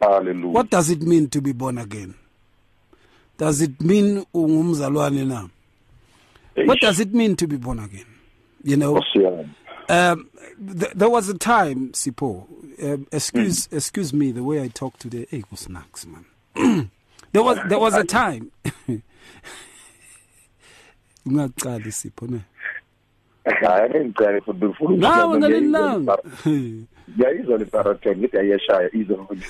Hallelujah. 0.00 0.46
What 0.48 0.70
does 0.70 0.90
it 0.90 1.02
mean 1.02 1.28
to 1.30 1.40
be 1.40 1.52
born 1.52 1.78
again? 1.78 2.14
Does 3.38 3.60
it 3.60 3.80
mean 3.80 4.24
ungumzalwane 4.34 5.26
na? 5.26 5.48
What 6.64 6.80
does 6.80 7.00
it 7.00 7.12
mean 7.12 7.36
to 7.36 7.46
be 7.46 7.56
born 7.56 7.78
again? 7.80 8.06
You 8.62 8.76
know, 8.76 9.02
um, 9.88 10.30
th- 10.78 10.92
there 10.94 11.10
was 11.10 11.28
a 11.28 11.36
time, 11.38 11.92
Sipho. 11.92 12.46
Um, 12.82 13.06
excuse, 13.12 13.68
excuse 13.70 14.12
me, 14.12 14.32
the 14.32 14.42
way 14.42 14.62
I 14.62 14.68
talk 14.68 14.98
today. 14.98 15.26
Hey, 15.30 15.44
was 15.50 15.60
snacks, 15.60 16.06
man. 16.06 16.90
there 17.37 17.42
was, 17.42 17.59
there 17.68 17.79
was 17.79 17.94
a 17.94 18.05
time. 18.05 18.51
Ungaqali 21.27 21.92
Sipho 21.92 22.29
ne. 22.31 22.40
Hayi 23.46 24.05
ngicela 24.05 24.40
futhi 24.40 24.64
ufuna 24.66 24.96
Nawe 24.96 25.38
ngalilanga. 25.38 26.16
Ngiyayizwa 26.46 27.59
le 27.59 27.64
parathon 27.64 28.16
ngithi 28.18 28.38
ayeshaya 28.38 28.90
futhi. 28.90 29.44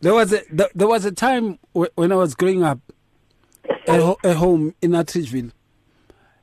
There 0.00 0.14
was 0.14 0.32
a 0.32 0.40
there, 0.50 0.88
was 0.88 1.04
a 1.04 1.12
time 1.12 1.58
when 1.72 2.10
I 2.10 2.16
was 2.16 2.34
growing 2.34 2.64
up 2.64 2.80
at, 3.86 4.00
at 4.24 4.36
home 4.36 4.74
in 4.82 4.92
Atteridgeville, 4.92 5.52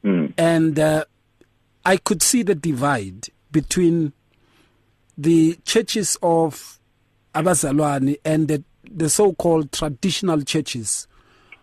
Mm. 0.02 0.34
and 0.38 0.80
uh, 0.80 1.04
I 1.84 1.98
could 1.98 2.22
see 2.24 2.42
the 2.42 2.56
divide 2.56 3.28
between 3.52 4.14
the 5.18 5.60
churches 5.66 6.18
of 6.24 6.79
Abazalwane 7.44 8.18
and 8.26 8.48
the, 8.48 8.64
the 8.92 9.10
so-called 9.10 9.72
traditional 9.72 10.42
churches. 10.42 11.08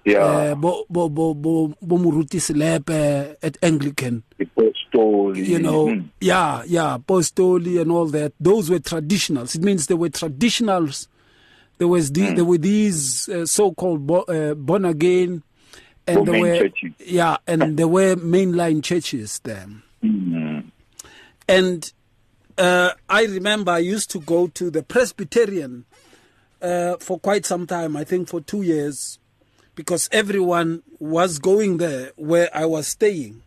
Yeah. 0.05 0.19
Uh, 0.25 0.55
bo 0.55 0.85
bo 0.89 1.09
bo 1.09 1.35
bo 1.35 1.75
bo 1.83 1.97
Moruti 1.99 2.39
Selepe 2.39 3.37
at 3.43 3.57
Anglican. 3.63 4.23
Ipostoli. 4.39 5.45
you 5.45 5.59
know, 5.59 5.87
Mm. 5.89 6.09
yeah, 6.21 6.63
yeah, 6.67 6.97
apostoli 6.99 7.81
and 7.81 7.91
all 7.91 8.07
that. 8.07 8.33
Those 8.39 8.71
were 8.71 8.79
traditionals. 8.79 9.57
It 9.57 9.63
means 9.63 9.89
they 9.89 9.95
were 9.97 10.09
traditionals. 10.11 11.09
There 11.79 11.89
was 11.89 12.13
the, 12.13 12.33
there 12.33 12.45
were 12.45 12.57
these 12.57 13.29
uh, 13.29 13.45
so-called 13.47 14.07
bo- 14.07 14.23
uh, 14.23 14.55
born 14.55 14.85
again, 14.85 15.43
and 16.07 16.25
there 16.27 16.41
were 16.41 16.57
churches. 16.59 16.93
yeah, 17.05 17.37
and 17.49 17.77
there 17.77 17.89
were 17.89 18.15
mainline 18.17 18.83
churches 18.85 19.41
there. 19.43 19.67
Mm. 20.05 20.71
And 21.49 21.93
uh, 22.59 22.93
I 23.09 23.25
remember 23.25 23.73
I 23.73 23.79
used 23.79 24.11
to 24.11 24.21
go 24.21 24.47
to 24.49 24.71
the 24.71 24.83
Presbyterian 24.83 25.85
uh, 26.63 26.97
for 26.99 27.19
quite 27.19 27.47
some 27.47 27.67
time. 27.67 27.97
I 27.97 28.05
think 28.05 28.29
for 28.29 28.41
two 28.41 28.63
years, 28.63 29.19
because 29.75 30.09
everyone 30.13 30.83
was 30.99 31.39
going 31.39 31.77
there 31.77 32.13
where 32.17 32.49
I 32.55 32.65
was 32.65 32.87
staying. 32.89 33.43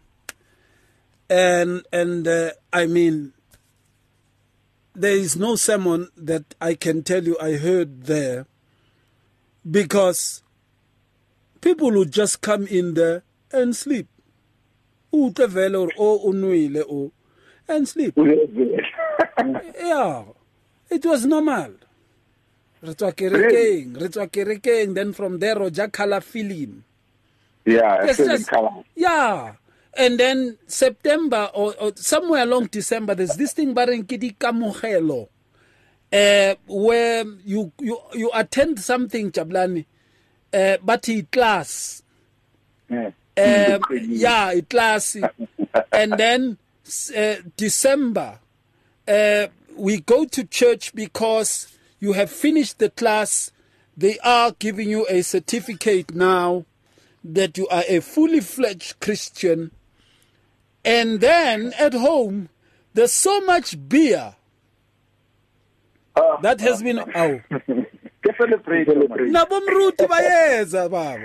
And 1.29 1.85
and 1.91 2.27
uh, 2.27 2.51
I 2.71 2.85
mean, 2.87 3.33
there 4.93 5.15
is 5.15 5.35
no 5.35 5.55
sermon 5.55 6.09
that 6.17 6.55
I 6.59 6.73
can 6.75 7.03
tell 7.03 7.23
you 7.23 7.37
I 7.39 7.53
heard 7.53 8.03
there, 8.03 8.45
because 9.69 10.43
people 11.61 11.91
would 11.91 12.11
just 12.11 12.41
come 12.41 12.67
in 12.67 12.93
there 12.93 13.23
and 13.51 13.75
sleep. 13.75 14.07
And 17.69 17.87
sleep. 17.87 18.17
Yeah, 19.79 20.23
it 20.89 21.05
was 21.05 21.25
normal. 21.25 21.71
Re 22.81 22.93
tswa 22.93 23.11
kerekeng, 23.15 23.95
re 24.01 24.07
tswa 24.09 24.27
kerekeng, 24.27 24.95
then 24.95 25.13
from 25.13 25.39
there 25.39 25.55
Roja 25.55 25.91
Kala 25.91 26.19
film. 26.21 26.83
Yeah, 27.65 28.03
It's 28.05 28.17
just- 28.17 28.47
colors. 28.49 28.83
Yeah. 28.95 29.53
And 29.97 30.19
then 30.19 30.57
September 30.67 31.49
or, 31.53 31.73
or 31.79 31.91
somewhere 31.95 32.43
along 32.43 32.67
December, 32.67 33.15
there's 33.15 33.35
this 33.35 33.53
thing 33.53 33.73
Barenkidi 33.73 34.37
Kamugelo, 34.37 35.27
uh, 36.13 36.55
where 36.67 37.23
you, 37.43 37.71
you 37.79 37.97
you 38.13 38.29
attend 38.33 38.79
something, 38.79 39.31
Jabulani, 39.31 39.85
uh, 40.53 40.77
but 40.83 41.09
in 41.09 41.27
class. 41.31 42.03
Yeah. 42.89 43.11
Um, 43.37 43.81
yeah, 43.91 44.51
it 44.53 44.71
lasts. 44.73 45.17
and 45.91 46.13
then 46.13 46.57
uh, 47.15 47.35
December, 47.57 48.39
uh, 49.07 49.47
we 49.75 50.01
go 50.01 50.25
to 50.25 50.43
church 50.43 50.93
because 50.93 51.67
you 51.99 52.13
have 52.13 52.29
finished 52.29 52.79
the 52.79 52.89
class. 52.89 53.51
They 53.97 54.17
are 54.19 54.51
giving 54.59 54.89
you 54.89 55.05
a 55.09 55.21
certificate 55.21 56.13
now 56.15 56.65
that 57.23 57.57
you 57.57 57.67
are 57.67 57.83
a 57.87 57.99
fully 57.99 58.39
fledged 58.39 58.99
Christian. 58.99 59.71
And 60.85 61.19
then 61.19 61.73
at 61.77 61.93
home, 61.93 62.49
there's 62.93 63.11
so 63.13 63.41
much 63.41 63.75
beer 63.89 64.35
Ah, 66.15 66.37
that 66.41 66.59
has 66.61 66.81
been. 66.81 66.99
Oh, 67.15 67.39
celebrate 68.37 68.87
nabomruti 68.87 70.05
bayeza 70.07 70.89
baba. 70.89 71.19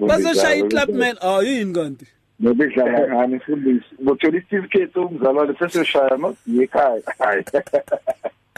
Bazoshaya 0.00 0.62
iclub 0.62 0.88
man. 0.94 1.16
Oh, 1.20 1.40
yini 1.42 1.72
kanti? 1.74 2.06
Nobidlala 2.40 3.08
ngani 3.08 3.40
fundisi. 3.40 3.86
Ngothola 4.02 4.40
certificate 4.40 4.98
umzalwane 4.98 5.54
sesiyoshaya 5.58 6.16
masiye 6.18 6.64
ekhaya. 6.64 7.02
Hayi. 7.18 7.44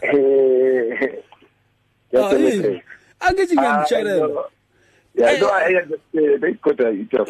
Eh. 0.03 1.13
Angithi 3.21 3.55
ngiyamtshelela. 3.57 4.45
Yeah, 5.15 5.39
no, 5.41 5.49
I. 5.49 5.81
They 6.13 6.53
got 6.53 6.81
a 6.81 6.93
up. 7.19 7.29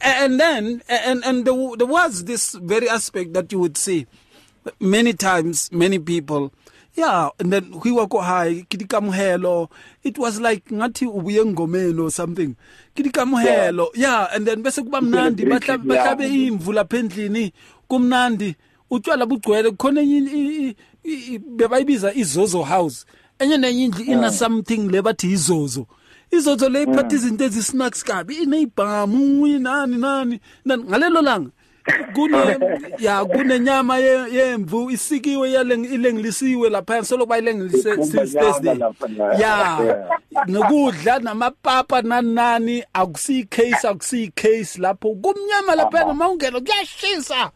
and 0.00 0.40
then 0.40 0.82
and 0.88 1.24
and 1.24 1.44
there, 1.44 1.76
there 1.76 1.86
was 1.86 2.24
this 2.24 2.54
very 2.54 2.88
aspect 2.88 3.32
that 3.34 3.52
you 3.52 3.60
would 3.60 3.76
see 3.76 4.06
many 4.80 5.12
times 5.12 5.70
many 5.72 5.98
people 5.98 6.52
yeah 6.96 7.30
and 7.38 7.52
then 7.52 7.64
we 7.84 7.90
were 7.90 8.06
go 8.06 8.20
high 8.20 8.64
kidikamuhelo 8.68 9.68
it 10.02 10.18
was 10.18 10.40
like 10.40 10.62
ngathi 10.72 11.06
ubuye 11.06 11.40
engomeni 11.40 12.00
or 12.00 12.10
something. 12.10 12.54
Kidikamuhelo 12.94 13.88
yeah. 13.94 14.28
And 14.34 14.46
then 14.46 14.62
bese 14.62 14.82
kuba 14.82 15.00
mnandi 15.00 15.44
bahla- 15.44 15.78
bahlabe 15.78 16.28
imvu 16.28 16.72
lapha 16.72 16.96
endlini 16.98 17.52
kumnandi. 17.88 18.56
Utshwala 18.90 19.26
bugcwele 19.26 19.70
khona 19.70 20.00
enye 20.00 20.76
bebayibiza 21.56 22.14
izozo 22.14 22.62
house. 22.62 23.06
Enye 23.38 23.56
nenye 23.56 23.84
indlu 23.84 24.04
ina 24.04 24.30
something 24.32 24.88
le 24.88 25.02
bathi 25.02 25.32
izozo. 25.32 25.86
Izozo 26.30 26.68
le 26.68 26.82
iphatha 26.82 27.16
izinto 27.16 27.44
ezisnacks 27.44 28.04
kabi 28.04 28.34
ineyibhamu 28.34 29.46
inani 29.46 29.96
nani 29.96 29.96
nani. 29.96 30.40
Ngalelo 30.66 31.22
langa 31.22 31.50
kune 32.14 32.38
ya 32.98 33.24
kunenyama 33.24 33.98
ye- 33.98 34.32
yemvu 34.32 34.90
isikiwe 34.90 35.50
yaleng- 35.50 35.94
ilengilisiwe 35.94 36.70
lapha 36.70 37.04
solo 37.04 37.26
bayilengilise 37.26 37.96
Thursday 37.96 38.78
ya 39.38 39.78
nokudla 40.48 41.18
namapapa 41.18 42.02
nani 42.02 42.34
nani 42.34 42.84
akusiyi 42.92 43.44
case 43.44 43.88
akusiyi 43.88 44.28
case 44.28 44.78
lapho. 44.80 45.14
Kumnyama 45.14 45.74
lapha 45.74 46.04
noma 46.04 46.28
ungena 46.28 46.60
kuyashisa. 46.60 47.50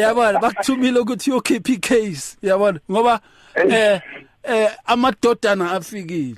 Yabona 0.00 0.38
bakuthumile 0.38 0.98
ukuthi 0.98 1.30
uyokhipha 1.30 1.72
icase. 1.72 2.36
Yabona 2.42 2.80
ngoba 2.90 3.20
eh 3.68 4.00
eh 4.42 4.70
amadodana 4.86 5.72
afikile. 5.72 6.36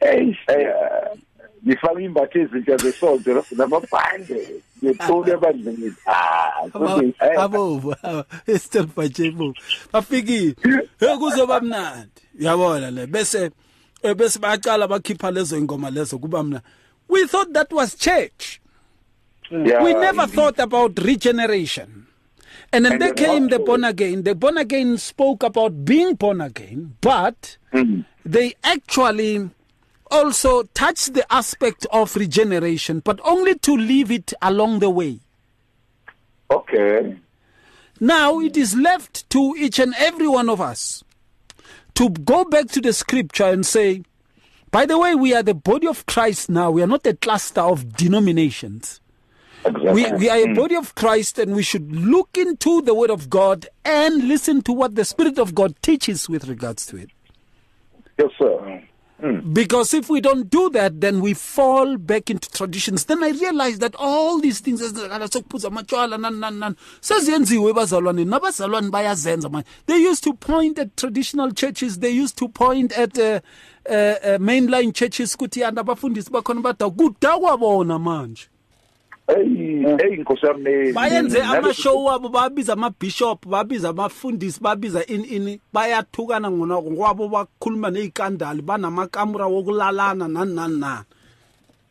Hey, 0.00 0.36
ngifaka 1.66 2.00
imbatho 2.00 2.38
ezintsha 2.38 2.76
zesonto 2.76 3.44
namabhande. 3.56 4.62
Ngethule 4.84 5.32
ebandleni 5.32 5.92
ah 6.06 6.64
eh, 7.20 7.40
abovu 7.40 7.94
still 8.58 8.86
bajebo 8.96 9.54
bafikile. 9.92 10.54
Hey 11.00 11.16
kuzoba 11.16 11.60
mnandi. 11.60 12.10
Uyabona 12.40 12.90
le 12.90 13.06
bese 13.06 13.50
eh, 14.02 14.14
bese 14.14 14.38
bayaqala 14.38 14.88
bakhipha 14.88 15.30
lezo 15.30 15.56
ingoma 15.58 15.90
lezo 15.90 16.18
kuba 16.18 16.42
mna 16.42 16.60
we 17.08 17.26
thought 17.26 17.52
that 17.52 17.72
was 17.72 17.94
church. 17.96 18.60
Yeah, 19.50 19.82
we 19.82 19.92
never 19.94 20.22
indeed. 20.22 20.34
thought 20.36 20.58
about 20.60 20.96
regeneration. 20.98 22.06
And 22.72 22.84
then 22.84 22.92
And 22.92 23.02
then 23.02 23.14
came 23.16 23.48
the 23.48 23.58
born 23.58 23.82
again. 23.82 24.22
The 24.22 24.36
born 24.36 24.56
again 24.58 24.96
spoke 24.96 25.42
about 25.42 25.84
being 25.84 26.14
born 26.14 26.40
again, 26.40 26.94
but 27.00 27.56
Mm. 27.74 28.04
they 28.24 28.54
actually 28.62 29.50
also 30.10 30.64
touch 30.74 31.06
the 31.06 31.24
aspect 31.32 31.86
of 31.90 32.16
regeneration, 32.16 33.00
but 33.00 33.20
only 33.24 33.54
to 33.60 33.76
leave 33.76 34.10
it 34.10 34.32
along 34.42 34.78
the 34.80 34.90
way. 34.90 35.20
okay 36.50 37.16
Now 38.00 38.40
it 38.40 38.56
is 38.56 38.74
left 38.74 39.28
to 39.30 39.54
each 39.58 39.78
and 39.78 39.94
every 39.98 40.28
one 40.28 40.48
of 40.48 40.60
us 40.60 41.04
to 41.94 42.08
go 42.10 42.44
back 42.44 42.68
to 42.68 42.80
the 42.80 42.92
scripture 42.92 43.44
and 43.44 43.64
say, 43.66 44.02
by 44.70 44.86
the 44.86 44.96
way, 44.98 45.14
we 45.14 45.34
are 45.34 45.42
the 45.42 45.54
body 45.54 45.86
of 45.88 46.06
Christ 46.06 46.48
now. 46.48 46.70
We 46.70 46.82
are 46.82 46.86
not 46.86 47.06
a 47.06 47.14
cluster 47.14 47.60
of 47.60 47.96
denominations. 47.96 49.00
exactly. 49.64 49.92
we, 49.92 50.12
we 50.12 50.30
are 50.30 50.38
a 50.38 50.46
Mm. 50.46 50.56
body 50.56 50.76
of 50.76 50.94
Christ 50.94 51.38
and 51.38 51.54
we 51.54 51.62
should 51.62 51.92
look 51.94 52.30
into 52.38 52.80
the 52.80 52.94
Word 52.94 53.10
of 53.10 53.28
God 53.28 53.66
and 53.84 54.26
listen 54.28 54.62
to 54.62 54.72
what 54.72 54.94
the 54.94 55.04
Spirit 55.04 55.38
of 55.38 55.54
God 55.54 55.74
teaches 55.82 56.28
with 56.28 56.46
regards 56.48 56.86
to 56.86 56.96
it. 56.96 57.10
yes 58.18 58.30
sir 58.38 58.82
Because 59.52 59.92
if 59.94 60.08
we 60.08 60.20
don't 60.20 60.48
do 60.48 60.70
that, 60.70 61.00
then 61.00 61.20
we 61.20 61.34
fall 61.34 61.98
back 61.98 62.30
into 62.30 62.50
traditions. 62.50 63.04
Then 63.04 63.22
I 63.22 63.30
realized 63.30 63.80
that 63.80 63.94
all 63.96 64.38
these 64.38 64.60
things 64.60 64.80
sokuphuza 64.80 65.68
amatshwala 65.68 66.18
nani 66.18 66.40
nani 66.40 66.58
nani 66.58 66.74
seziyenziwe 67.00 67.72
bazalwane 67.72 68.24
nabazalwane 68.24 68.90
bayazenza 68.90 69.48
manje. 69.48 69.66
They 69.86 69.98
used 69.98 70.24
to 70.24 70.32
point 70.34 70.78
at 70.78 70.96
traditional 70.96 71.52
churches. 71.52 71.98
They 71.98 72.10
used 72.10 72.36
to 72.38 72.48
point 72.48 72.92
at 72.98 73.18
uh, 73.18 73.40
uh, 73.88 73.92
uh, 73.92 74.38
mainline 74.38 74.92
churches 74.94 75.34
ukuthi 75.36 75.60
yana 75.60 75.80
abafundisi 75.80 76.30
bakhona 76.30 76.60
bada 76.60 76.90
kudakwa 76.90 77.58
bona 77.58 77.98
manje. 77.98 78.49
Hey 79.34 79.96
hey 79.98 80.14
inkosi 80.16 80.46
yami 80.46 80.92
bayenze 80.92 81.42
ama-show 81.42 82.04
wabo 82.04 82.28
babiza 82.28 82.72
ama-bishop 82.72 83.46
babiza 83.46 83.88
abafundisi 83.88 84.60
babiza 84.60 85.06
ini 85.06 85.24
ini 85.24 85.60
bayathukana 85.72 86.50
ngonako 86.50 86.90
ngokwabo 86.90 87.28
bakhuluma 87.28 87.90
ney'kandali 87.90 88.62
banamakamera 88.62 89.46
wokulalana 89.46 90.28
nani 90.28 90.54
nani 90.54 90.78
nani. 90.80 91.04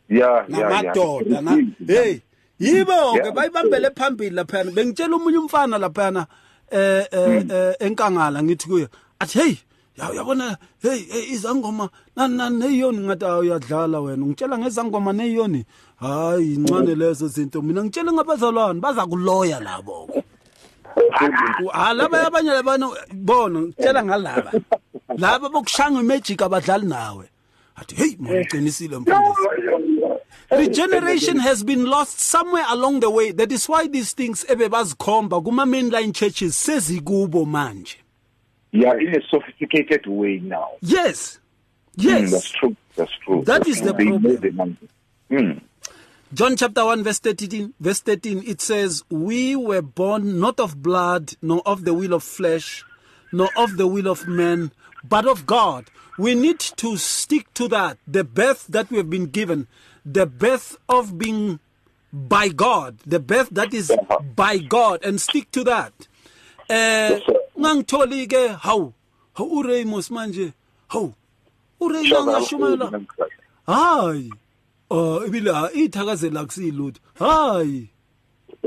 Yeah 0.08 0.44
namadoda 0.48 1.40
na 1.40 1.50
hey 1.86 2.20
yibo-ke 2.60 3.30
bayibambele 3.30 3.90
phambili 3.90 4.36
laphayana. 4.36 4.70
Bengitshela 4.70 5.16
omunye 5.16 5.38
umfana 5.38 5.78
laphayana 5.78 6.26
eh 6.70 7.06
eh 7.12 7.44
eh, 7.50 7.74
enkangala 7.80 8.42
ngithi 8.42 8.68
kuye 8.68 8.88
athi 9.18 9.38
hey 9.38 9.54
ya 9.96 10.10
uyabona 10.10 10.56
hey 10.82 10.98
hey, 10.98 11.32
izangoma 11.32 11.88
nani 12.16 12.36
nani 12.36 12.58
neyoni 12.58 12.98
ngathi 12.98 13.24
awu 13.24 13.40
uyadlala 13.40 14.00
wena 14.00 14.26
ngitshela 14.26 14.58
ngezangoma 14.58 15.12
neyoni? 15.12 15.64
Hayi 15.96 16.54
incane 16.54 16.94
lezo 16.94 17.28
zinto 17.28 17.62
mina 17.62 17.84
ngitshele 17.84 18.12
ngabazalwane 18.12 18.80
baza 18.80 19.06
kuloya 19.06 19.60
labo. 19.60 20.08
Ha 21.72 21.92
laba 21.92 22.26
abanye 22.26 22.50
labana 22.50 22.90
bona 23.12 23.60
ngitshela 23.60 24.04
ngalaba 24.04 24.52
laba 25.18 25.48
bokushanga 25.48 26.00
imagic 26.00 26.42
abadlali 26.42 26.86
nawe. 26.86 27.30
Athi 27.76 27.94
hey 27.94 28.16
manje 28.18 28.40
uqinisile 28.40 28.98
mfundisi. 28.98 29.46
Regeneration 30.50 31.38
has 31.38 31.62
been 31.62 31.84
lost 31.84 32.18
somewhere 32.18 32.64
along 32.70 33.00
the 33.00 33.10
way 33.10 33.32
that 33.32 33.52
is 33.52 33.68
why 33.68 33.86
these 33.86 34.14
things 34.14 34.44
ebebazikhomba 34.48 35.40
kuma 35.44 35.66
mainline 35.66 36.12
churches 36.12 36.56
sezikubo 36.66 37.44
manje. 37.44 37.96
Yeah 38.72 38.94
in 38.94 39.08
a 39.14 39.20
sophisticated 39.28 40.06
way 40.06 40.38
now 40.42 40.70
yes 40.80 41.38
Mm, 41.98 42.04
yes 42.04 42.30
that's 42.30 42.50
true 42.50 42.76
that's 42.96 43.12
true 43.24 43.42
That 43.44 43.64
That's 43.64 43.68
is 43.68 43.82
the 43.82 43.92
true. 43.92 44.18
They 44.18 44.50
know 44.50 44.52
problem. 44.52 44.78
the. 45.28 45.36
Mm. 45.36 45.60
John 46.32 46.56
chapter 46.56 46.84
1 46.84 47.02
verse 47.02 47.18
13 47.18 47.74
verse 47.80 48.00
13 48.00 48.44
it 48.46 48.60
says 48.60 49.02
we 49.10 49.56
were 49.56 49.82
born 49.82 50.38
not 50.38 50.60
of 50.60 50.80
blood 50.82 51.32
nor 51.42 51.62
of 51.66 51.84
the 51.84 51.92
will 51.92 52.14
of 52.14 52.22
flesh 52.22 52.84
nor 53.32 53.48
of 53.56 53.76
the 53.76 53.88
will 53.88 54.06
of 54.06 54.28
man 54.28 54.70
but 55.02 55.26
of 55.26 55.46
God 55.46 55.86
we 56.16 56.36
need 56.36 56.60
to 56.60 56.96
stick 56.96 57.52
to 57.54 57.66
that 57.68 57.98
the 58.06 58.22
birth 58.22 58.66
that 58.68 58.88
we 58.90 58.96
have 58.98 59.10
been 59.10 59.26
given 59.26 59.66
the 60.06 60.26
birth 60.26 60.76
of 60.88 61.18
being 61.18 61.58
by 62.12 62.48
God 62.48 62.98
the 63.04 63.18
birth 63.18 63.48
that 63.50 63.74
is 63.74 63.90
by 64.36 64.58
God 64.58 65.04
and 65.04 65.20
stick 65.20 65.50
to 65.50 65.64
that 65.64 65.92
sir. 66.68 67.39
Ngangitholi 67.60 68.26
ke 68.26 68.48
hawu 68.48 68.92
hawu 69.34 69.58
uRamos 69.58 70.10
manje 70.10 70.52
hawu 70.88 71.12
uRay 71.80 72.04
ngashumayela 72.24 72.92
hayi 73.66 74.32
oh 74.90 75.26
ibile 75.26 75.52
ha 75.52 75.70
ithakazela 75.72 76.44
kusilutho 76.44 77.00
hayi. 77.18 77.88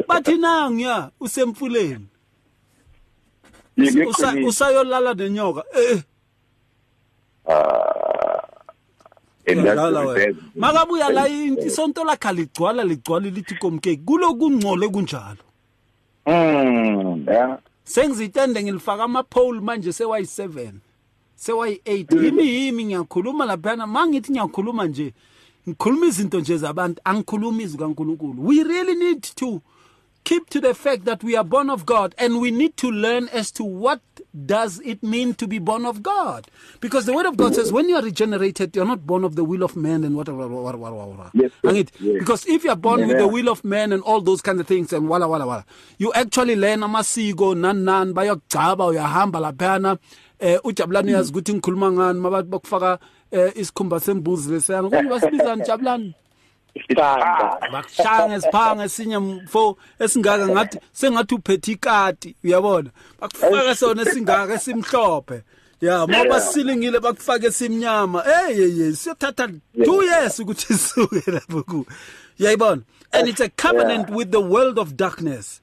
Bathi 0.07 0.37
nangiya 0.37 1.11
usemfuleni. 1.19 2.07
Usayolala 4.47 5.13
nenyoka 5.13 5.63
eh 5.75 6.03
wena. 9.47 9.75
bad- 10.15 10.35
makabuya 10.57 11.09
la 11.09 11.27
isonto 11.27 12.03
lakhe 12.03 12.31
ligcwala 12.33 12.83
ligcwala 12.83 13.29
lithi 13.29 13.55
komkeki. 13.55 14.03
Kulokungcole 14.03 14.87
kunjalo. 14.89 15.43
Mm, 16.25 17.25
yeah. 17.27 17.59
Sengizitende 17.83 18.63
ngilifaka 18.63 19.03
ama-pole 19.03 19.59
manje 19.59 19.89
sewayi-7 19.89 20.71
sewayi-8 21.35 22.23
yimi 22.23 22.47
yimi 22.47 22.85
ngiyakhuluma 22.85 23.45
laphana 23.45 23.87
ma 23.87 24.07
ngithi 24.07 24.31
ngiyakhuluma 24.31 24.85
nje 24.85 25.13
ngikhuluma 25.67 26.05
izinto 26.05 26.39
nje 26.39 26.57
zabantu 26.57 27.01
angikhuluma 27.03 27.61
izwi 27.61 27.77
kankulunkulu. 27.79 28.45
We 28.47 28.63
really 28.63 28.95
need 28.95 29.21
to 29.21 29.61
keep 30.23 30.49
to 30.49 30.59
the 30.59 30.73
fact 30.73 31.05
that 31.05 31.23
we 31.23 31.35
are 31.35 31.43
born 31.43 31.69
of 31.69 31.85
god 31.85 32.15
and 32.17 32.39
we 32.39 32.51
need 32.51 32.75
to 32.77 32.89
learn 32.89 33.27
as 33.29 33.51
to 33.51 33.63
what 33.63 34.01
does 34.45 34.79
it 34.83 35.03
mean 35.03 35.33
to 35.33 35.47
be 35.47 35.59
born 35.59 35.85
of 35.85 36.01
god 36.01 36.47
because 36.79 37.05
the 37.05 37.13
word 37.13 37.25
of 37.25 37.37
god 37.37 37.53
says 37.55 37.71
when 37.71 37.89
you 37.89 37.95
are 37.95 38.01
regenerated 38.01 38.75
you're 38.75 38.85
not 38.85 39.05
born 39.05 39.23
of 39.23 39.35
the 39.35 39.43
will 39.43 39.63
of 39.63 39.75
man 39.75 40.03
and 40.03 40.15
whatever 40.15 40.47
whatever, 40.47 40.91
whatever. 40.93 41.31
Yes. 41.33 41.51
Angithi? 41.63 41.91
Yes. 41.99 42.19
because 42.19 42.45
if 42.47 42.63
you're 42.63 42.75
born 42.75 43.07
with 43.07 43.17
the 43.17 43.27
will 43.27 43.49
of 43.49 43.63
man 43.63 43.91
and 43.91 44.01
all 44.03 44.21
those 44.21 44.41
kinds 44.41 44.59
of 44.59 44.67
things 44.67 44.93
and 44.93 45.07
wala 45.09 45.27
wala 45.27 45.45
wala 45.45 45.65
you 45.97 46.11
actually 46.13 46.55
learn 46.55 46.79
amasiko 46.79 47.55
nani 47.55 47.83
nani 47.83 48.13
bayokugcaba 48.13 48.85
uyahamba 48.87 49.39
laphana 49.39 49.97
eh 50.39 50.59
ujabulani 50.63 51.11
uyazi 51.11 51.31
ukuthi 51.31 51.53
ngikhuluma 51.53 51.91
ngani 51.91 52.19
mabathi 52.19 52.49
bakufaka 52.49 52.99
eh 53.31 53.51
isikhumba 53.55 53.99
sembuzi 53.99 54.51
lesiyana 54.51 54.89
konje 54.89 55.09
basibizani 55.09 55.63
jabulani 55.67 56.15
Ah, 56.15 56.22
bakushanga 57.71 58.35
esiphanga 58.35 58.83
esinye 58.83 59.17
mfo 59.17 59.77
esingaka 59.99 60.47
ngathi 60.47 60.79
sengathi 60.91 61.35
uphethe 61.35 61.71
ikati 61.71 62.35
uyabona? 62.43 62.89
Bakufaka 63.19 63.75
sona 63.75 64.01
esingaka 64.01 64.53
esimhlophe. 64.53 65.41
Ya 65.81 66.03
uma 66.03 66.25
basilingile 66.25 66.99
bakufake 66.99 67.45
esimnyama. 67.47 68.23
Siyothatha 68.95 69.47
2 69.77 70.03
years 70.03 70.39
ukuthi 70.39 70.73
isuke 70.73 71.31
lapho 71.31 71.63
ku. 71.63 71.85
Yayibona? 72.39 72.81
And 73.11 73.27
it's 73.27 73.41
a 73.41 73.49
covenant 73.49 74.09
with 74.09 74.31
the 74.31 74.41
world 74.41 74.79
of 74.79 74.97
darkness. 74.97 75.61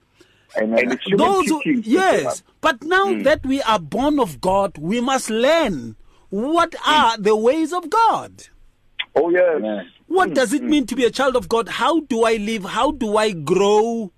And 0.57 0.79
it's 0.79 1.05
those 1.17 1.47
who, 1.49 1.63
yes. 1.65 2.43
but 2.61 2.83
now 2.83 3.15
that 3.23 3.47
we 3.47 3.63
are 3.63 3.79
born 3.79 4.19
of 4.19 4.41
god 4.41 4.77
we 4.79 5.01
must 5.01 5.31
learn 5.31 5.95
what 6.31 6.75
are 6.85 7.17
the 7.19 7.37
ways 7.37 7.73
of 7.73 7.89
god. 7.89 8.49
Oh 9.15 9.31
yes. 9.31 9.87
What 10.11 10.29
hmm, 10.29 10.35
does 10.35 10.53
it 10.53 10.61
hmm. 10.63 10.71
mean 10.71 10.87
to 10.87 10.97
be 10.97 11.05
a 11.05 11.11
child 11.11 11.37
of 11.37 11.49
god 11.49 11.69
how 11.69 12.01
do 12.01 12.25
i 12.25 12.37
live 12.37 12.65
how 12.65 12.91
do 12.91 13.17
i 13.17 13.31
grow 13.31 14.11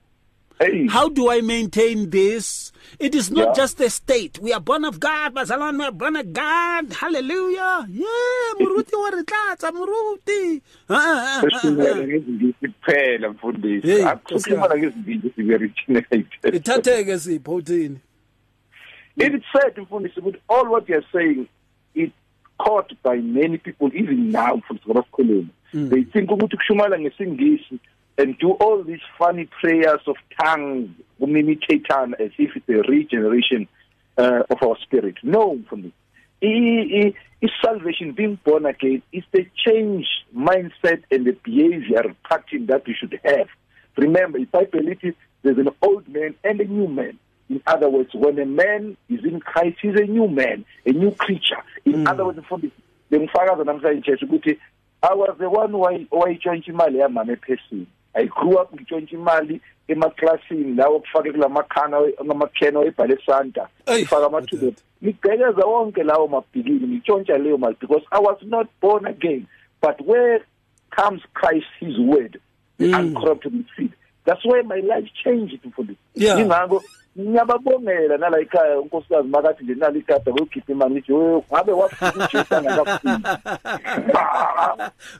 Hey. 0.62 0.86
how 0.86 1.08
do 1.08 1.28
I 1.28 1.40
maintain 1.40 2.10
this? 2.10 2.70
It 3.00 3.14
is 3.16 3.30
not 3.30 3.48
Yeah. 3.48 3.62
just 3.62 3.80
a 3.80 3.90
state. 3.90 4.38
We 4.38 4.52
are 4.52 4.60
born 4.60 4.84
of 4.84 5.00
God, 5.00 5.34
Bazalwane, 5.34 5.78
we 5.78 5.84
are 5.84 5.90
born 5.90 6.14
of 6.14 6.32
God. 6.32 6.92
Hallelujah. 6.92 7.86
Yeah, 7.88 8.52
Muruti 8.60 8.94
wa 8.94 9.10
re 9.10 9.22
Muruti. 9.72 10.62
Kuphela 12.60 13.28
mfundisi 13.30 14.02
akukhuluma 14.02 14.76
ngezindisi 14.76 15.32
sibe 15.36 15.58
regenerated 15.58 16.54
Ithatheke 16.54 17.18
sipho 17.18 17.54
uthini? 17.54 17.98
It's 19.16 19.44
said, 19.52 19.76
Mfundisi, 19.76 20.22
with 20.22 20.36
all 20.48 20.68
what 20.70 20.88
you're 20.88 21.04
saying, 21.12 21.48
caught 22.72 22.92
by 23.02 23.16
many 23.16 23.58
people, 23.58 23.90
even 23.94 24.30
now, 24.30 24.56
Mfundisi 24.56 24.86
Ngabasikhuluma. 24.86 25.48
They 25.90 26.04
think 26.04 26.30
ukuthi 26.30 26.56
kushumayela 26.56 26.98
ngesingisi 26.98 27.78
and 28.18 28.38
do 28.38 28.52
all 28.52 28.82
these 28.84 29.00
funny 29.18 29.46
prayers 29.60 30.00
of 30.06 30.16
tongues, 30.40 30.88
kumimicatana 31.20 32.14
as 32.20 32.30
if 32.38 32.56
it's 32.56 32.68
a 32.68 32.82
regeneration 32.90 33.66
uh, 34.18 34.42
of 34.50 34.62
our 34.62 34.76
spirit. 34.82 35.16
No, 35.22 35.56
Mfundisi. 35.56 35.92
I- 36.42 36.46
i- 36.46 37.14
i- 37.42 37.50
salvation, 37.64 38.12
being 38.12 38.38
born 38.44 38.66
again, 38.66 39.02
is 39.12 39.24
the 39.32 39.46
change 39.64 40.06
mindset 40.36 41.02
and 41.10 41.24
the 41.26 41.36
behavior 41.44 42.14
pattern 42.28 42.66
that 42.66 42.86
we 42.86 42.94
should 42.94 43.18
have. 43.24 43.48
Remember, 43.96 44.38
in 44.38 44.44
Bible, 44.46 44.88
is, 44.88 45.14
there's 45.42 45.58
an 45.58 45.68
old 45.82 46.08
man 46.08 46.34
and 46.44 46.60
a 46.60 46.64
new 46.64 46.88
man. 46.88 47.18
In 47.52 47.60
other 47.66 47.88
words, 47.90 48.14
when 48.14 48.38
a 48.38 48.46
man 48.46 48.96
is 49.10 49.20
in 49.24 49.38
Christ, 49.40 49.76
he's 49.82 49.94
a 50.00 50.04
new 50.06 50.26
man, 50.26 50.64
a 50.86 50.92
new 50.92 51.10
creature. 51.10 51.62
In 51.84 52.06
other 52.08 52.24
words, 52.24 52.38
mfundisi, 52.38 52.72
bengifakaza 53.10 53.64
namhlanje 53.64 54.12
ukuthi 54.24 54.58
I 55.02 55.14
was 55.14 55.36
the 55.38 55.48
one 55.50 55.70
who 55.72 55.84
I- 55.84 56.06
owayitshontsha 56.10 56.72
imali 56.72 56.98
yamama 56.98 57.32
ephesini. 57.32 57.86
I 58.14 58.24
grew 58.26 58.58
up 58.58 58.72
ngitshontsha 58.74 59.16
imali 59.16 59.60
emaklasini 59.88 60.74
lawo 60.76 61.00
kufake 61.00 61.32
kulamakhana 61.32 62.00
ngamakhena 62.24 62.78
oyibhale 62.78 63.18
santa 63.26 63.68
ifaka 64.00 64.26
amathuluzi 64.26 64.76
ngigqekeza 65.04 65.66
wonke 65.66 66.02
lawo 66.02 66.28
mabhilini 66.28 66.86
ngitshontsha 66.86 67.38
leyo 67.38 67.58
mali 67.58 67.76
because 67.80 68.04
I 68.12 68.18
was 68.20 68.38
not 68.42 68.66
born 68.80 69.06
again. 69.06 69.46
But 69.80 70.00
where 70.06 70.40
comes 70.90 71.22
Christ 71.34 71.66
his 71.80 71.98
word 71.98 72.40
the 72.78 72.84
uncorruptible 72.92 73.64
seed. 73.76 73.92
That's 74.24 74.44
why 74.44 74.62
my 74.62 74.80
life 74.80 75.08
changed 75.24 75.60
for 75.62 75.68
mfundisi 75.68 75.98
Yeah. 76.14 76.38
ingakho 76.40 76.82
ngiyababongela 77.18 78.16
nala 78.16 78.40
ekhaya 78.40 78.80
unkosikazi 78.80 79.28
makathi 79.28 79.64
nje 79.64 79.74
nala 79.74 79.98
igada 79.98 80.32
imali 80.68 81.04
ngabe 81.52 81.72
wafika 81.72 82.12
ujesu 82.14 82.54
angakafiki 82.54 83.22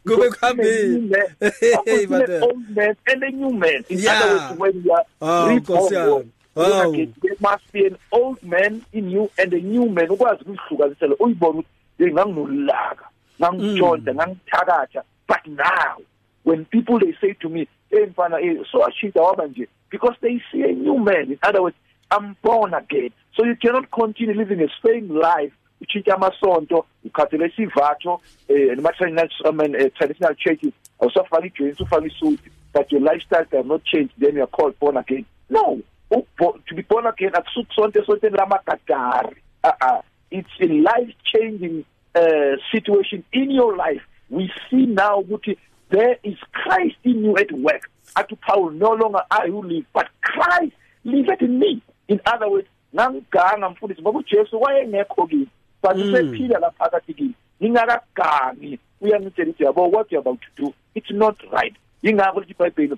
Kube 0.06 0.30
kuhambile. 0.30 1.22
Old 2.42 2.76
man 2.76 2.96
and 3.06 3.22
a 3.22 3.30
new 3.30 3.50
man. 3.50 3.84
In 3.88 3.98
Yeah. 3.98 4.20
other 4.22 4.34
words 4.34 4.58
when 4.58 4.84
you 4.84 4.92
oh, 5.20 5.26
are 5.28 5.48
reborn, 5.48 5.80
Nkosi 5.80 5.94
yami. 5.94 6.08
born 6.54 6.72
oh. 6.72 6.92
again, 6.92 7.14
there 7.22 7.36
must 7.40 7.72
be 7.72 7.86
an 7.86 7.96
old 8.10 8.42
man 8.42 8.84
in 8.92 9.10
you 9.10 9.30
and 9.38 9.52
a 9.52 9.60
new 9.60 9.88
man. 9.88 10.08
Ukwazi 10.08 10.42
ukuzihlukanisela 10.42 11.16
uyibone 11.18 11.58
ukuthi 11.98 12.12
nganginolaka 12.12 13.04
ngangitshonda 13.40 14.12
mm. 14.12 14.18
ngangithakatha 14.18 15.02
but 15.28 15.46
now 15.46 15.96
when 16.44 16.64
people 16.64 16.98
they 16.98 17.14
say 17.20 17.32
to 17.34 17.48
me 17.48 17.68
hey 17.90 18.06
mfana 18.06 18.38
so 18.70 18.86
ashita 18.86 19.22
waba 19.22 19.46
nje 19.46 19.68
because 19.90 20.16
they 20.20 20.40
see 20.50 20.62
a 20.62 20.72
new 20.72 20.98
man. 20.98 21.30
In 21.30 21.38
other 21.42 21.62
words 21.62 21.76
i'm 22.12 22.36
born 22.42 22.74
again. 22.74 23.10
So 23.34 23.44
you 23.44 23.56
cannot 23.56 23.90
continue 23.90 24.34
living 24.34 24.60
a 24.60 24.68
same 24.86 25.08
life 25.08 25.52
uchitha 25.80 26.14
amasonto 26.14 26.86
ukhathele 27.04 27.46
isivatho 27.46 28.20
eh 28.48 28.76
noma 28.76 28.92
traditional 28.92 29.90
traditional 29.90 30.34
churches. 30.34 30.72
Awusafaka 31.00 31.46
ijeans 31.46 31.80
ufaka 31.80 32.06
isuit 32.06 32.40
but 32.72 32.92
your 32.92 33.00
lifestyle 33.00 33.46
does 33.50 33.66
not 33.66 33.84
change 33.84 34.10
then 34.18 34.34
you 34.36 34.42
are 34.42 34.46
called 34.46 34.78
born 34.78 34.96
again. 34.96 35.24
No. 35.50 35.80
To 36.10 36.74
be 36.74 36.82
born 36.82 37.06
again 37.06 37.32
akusukusonto 37.32 38.04
sonto 38.04 38.28
lamagadari. 38.30 39.36
Uh 39.64 39.72
uh 39.80 40.02
it's 40.30 40.50
a 40.60 40.66
life 40.66 41.14
changing 41.24 41.84
uh, 42.14 42.56
situation 42.70 43.24
in 43.32 43.50
your 43.50 43.76
life. 43.76 44.02
We 44.30 44.52
see 44.70 44.86
now 44.86 45.22
ukuthi 45.22 45.56
there 45.88 46.18
is 46.22 46.36
Christ 46.52 46.96
in 47.04 47.24
you 47.24 47.36
at 47.36 47.52
work. 47.52 47.90
Athi 48.16 48.36
Paul 48.36 48.70
no 48.70 48.92
longer 48.92 49.22
I 49.30 49.46
who 49.48 49.62
live 49.62 49.86
but 49.94 50.08
Christ 50.20 50.72
liveth 51.04 51.40
in 51.40 51.58
me 51.58 51.82
in 52.12 52.20
other 52.34 52.48
words 52.48 52.68
ngangiganga 52.94 53.70
mfundisi 53.70 54.02
ngoba 54.02 54.18
uJesu 54.18 54.60
wayengekho 54.60 55.26
kimi. 55.26 55.48
But 55.82 55.96
Mm. 55.96 56.02
usephila 56.14 56.58
lapha 56.58 56.84
phakathi 56.84 57.14
kimi. 57.14 57.34
Ngingakagangi 57.62 58.78
uyangitshela 59.00 59.50
ukuthi 59.50 59.64
yabo 59.64 59.88
what 59.90 60.12
you 60.12 60.18
about 60.18 60.40
to 60.40 60.62
do 60.62 60.72
it's 60.94 61.10
not 61.10 61.36
right. 61.52 61.74
Ingakho 62.02 62.40
lithi 62.40 62.52
iBhayibheli 62.54 62.96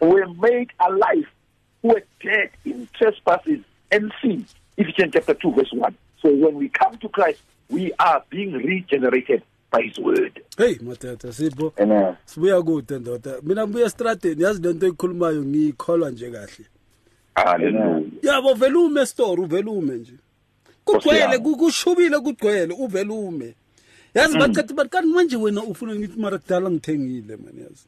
we 0.00 0.24
made 0.40 0.72
alive 0.78 1.28
who 1.82 1.88
were 1.88 2.04
dead 2.20 2.50
in 2.64 2.88
trespasses 2.92 3.60
and 3.90 4.12
sin. 4.20 4.44
Ephesians 4.76 5.12
chapter 5.12 5.34
2 5.34 5.50
verse 5.54 5.72
1 5.72 5.94
so 6.22 6.28
when 6.28 6.54
we 6.56 6.68
come 6.68 6.96
to 6.98 7.08
Christ 7.08 7.40
we 7.70 7.92
are 7.98 8.22
being 8.30 8.52
regenerated 8.52 9.42
by 9.70 9.82
his 9.82 9.98
word. 9.98 10.40
Hey 10.56 10.74
matata 10.82 11.32
sipho. 11.32 11.72
Amen. 11.80 12.16
Sibuya 12.24 12.62
kude 12.62 12.98
ndoda. 12.98 13.40
Mina 13.42 13.66
ngibuya 13.66 13.86
estradeni 13.86 14.42
yazi 14.42 14.62
lento 14.62 14.86
eyikhulumayo 14.86 15.42
ngiyikholwa 15.44 16.10
nje 16.10 16.30
kahle. 16.30 16.64
Hallelujah. 17.44 18.02
Yabo 18.22 18.54
vele 18.54 18.76
ume 18.78 19.06
store 19.06 19.42
uvele 19.42 19.70
ume 19.70 19.94
nje. 19.94 20.12
Kugcwele 20.84 21.18
yami. 21.20 21.38
ku- 21.38 21.56
kushubile 21.56 22.18
kugcwele 22.20 22.74
uvele 22.74 23.12
ume 23.12 23.54
yazi 24.14 24.38
bacathi 24.38 24.74
bathi 24.74 24.90
kanti 24.90 25.08
manje 25.08 25.36
wena 25.36 25.62
ufuna 25.62 25.94
ngithi 25.94 26.20
mara 26.20 26.38
kudala 26.38 26.70
ngithengile 26.70 27.36
mani 27.36 27.60
yazi. 27.60 27.86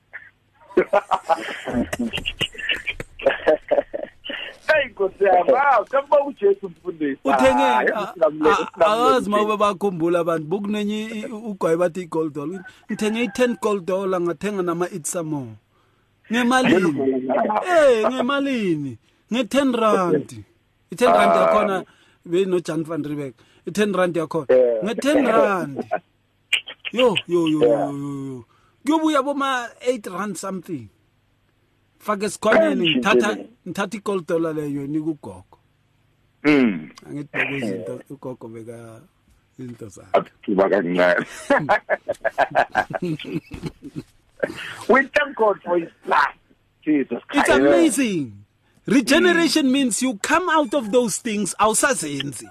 Hey 4.70 4.88
nkosi 4.90 5.24
yami 5.24 5.52
wow 5.52 5.84
kamba 5.90 6.24
uJesu 6.26 6.68
mfundisi 6.68 7.20
uthenge 7.24 7.62
Ah, 7.62 7.78
a- 7.78 7.82
yazi 7.82 7.92
a- 7.94 8.12
silamulele, 8.14 8.56
awazi 8.80 9.24
silamulele. 9.24 9.44
uma 9.54 9.56
bakhumbula 9.56 10.18
abantu. 10.20 10.46
Bukunenye 10.46 11.04
i- 11.04 11.24
ugwayi 11.26 11.76
bathi 11.76 12.00
i-gold 12.02 12.32
dollar. 12.34 12.64
Ngithenge 12.90 13.22
i-10 13.24 13.56
gold 13.60 13.84
dollar 13.86 14.20
ngathenga 14.20 14.62
nama-itsamore 14.62 15.50
ngemalini? 16.32 17.00
Eh 17.66 18.06
ngemalini? 18.12 18.98
Nge-10 19.32 19.72
rand 19.80 20.32
i-10 20.92 21.06
rand 21.18 21.34
yakhona 21.40 21.84
benojan 22.26 22.82
van 22.84 23.02
riebeck 23.04 23.34
i-10 23.66 23.96
rand 23.96 24.16
yakhona 24.16 24.46
Eh. 24.48 24.84
nge-10 24.84 25.26
rand 25.26 25.84
yo 26.92 27.16
yo 27.28 27.48
yo 27.48 27.60
yo, 27.62 27.62
yo, 27.62 27.92
yo. 28.26 28.44
kuyobuya 28.84 29.22
boma-8 29.22 30.10
rand 30.12 30.36
something 30.36 30.88
fake 31.98 32.24
esikhwanyeni 32.26 32.88
Eh, 32.88 32.94
ngithatha 32.96 33.30
shitele. 33.30 33.48
ngithatha 33.66 33.96
i-gold 33.96 34.26
dollar 34.26 34.54
leyo 34.54 34.86
nikugogo 34.86 35.44
Mm. 36.44 36.88
angithi 37.06 37.28
beke 37.32 37.56
izinto 37.58 38.00
ugogo 38.10 38.48
beka 38.48 39.00
izinto 39.58 39.88
zakhe 39.88 40.18
Akuthuba 40.18 40.68
kancane. 40.70 41.26
We 44.88 45.06
thank 45.14 45.36
God 45.36 45.60
for 45.62 45.78
his 45.78 45.88
blood. 46.04 46.34
Jesus 46.84 47.18
it's 47.34 47.44
Christ. 47.44 47.50
amazing 47.60 48.39
regeneration 48.86 49.70
means 49.70 50.02
you 50.02 50.14
come 50.22 50.48
out 50.50 50.74
of 50.74 50.90
those 50.92 51.18
things 51.18 51.54
awusazenzi. 51.58 52.48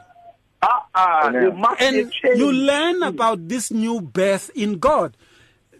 Ah, 0.62 0.86
ah, 0.94 1.28
Amen. 1.28 1.56
must 1.58 1.82
and 1.82 2.12
you 2.36 2.52
learn 2.52 3.02
about 3.04 3.48
this 3.48 3.72
new 3.72 4.02
birth 4.02 4.52
in 4.56 4.78
God. 4.78 5.16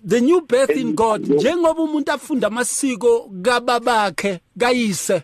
The 0.04 0.22
new 0.22 0.42
birth 0.42 0.70
in 0.70 0.96
God 0.96 1.22
njengoba 1.28 1.82
umuntu 1.84 2.12
afunda 2.12 2.48
amasiko 2.48 3.30
kababakhe 3.42 4.40
kayise. 4.60 5.24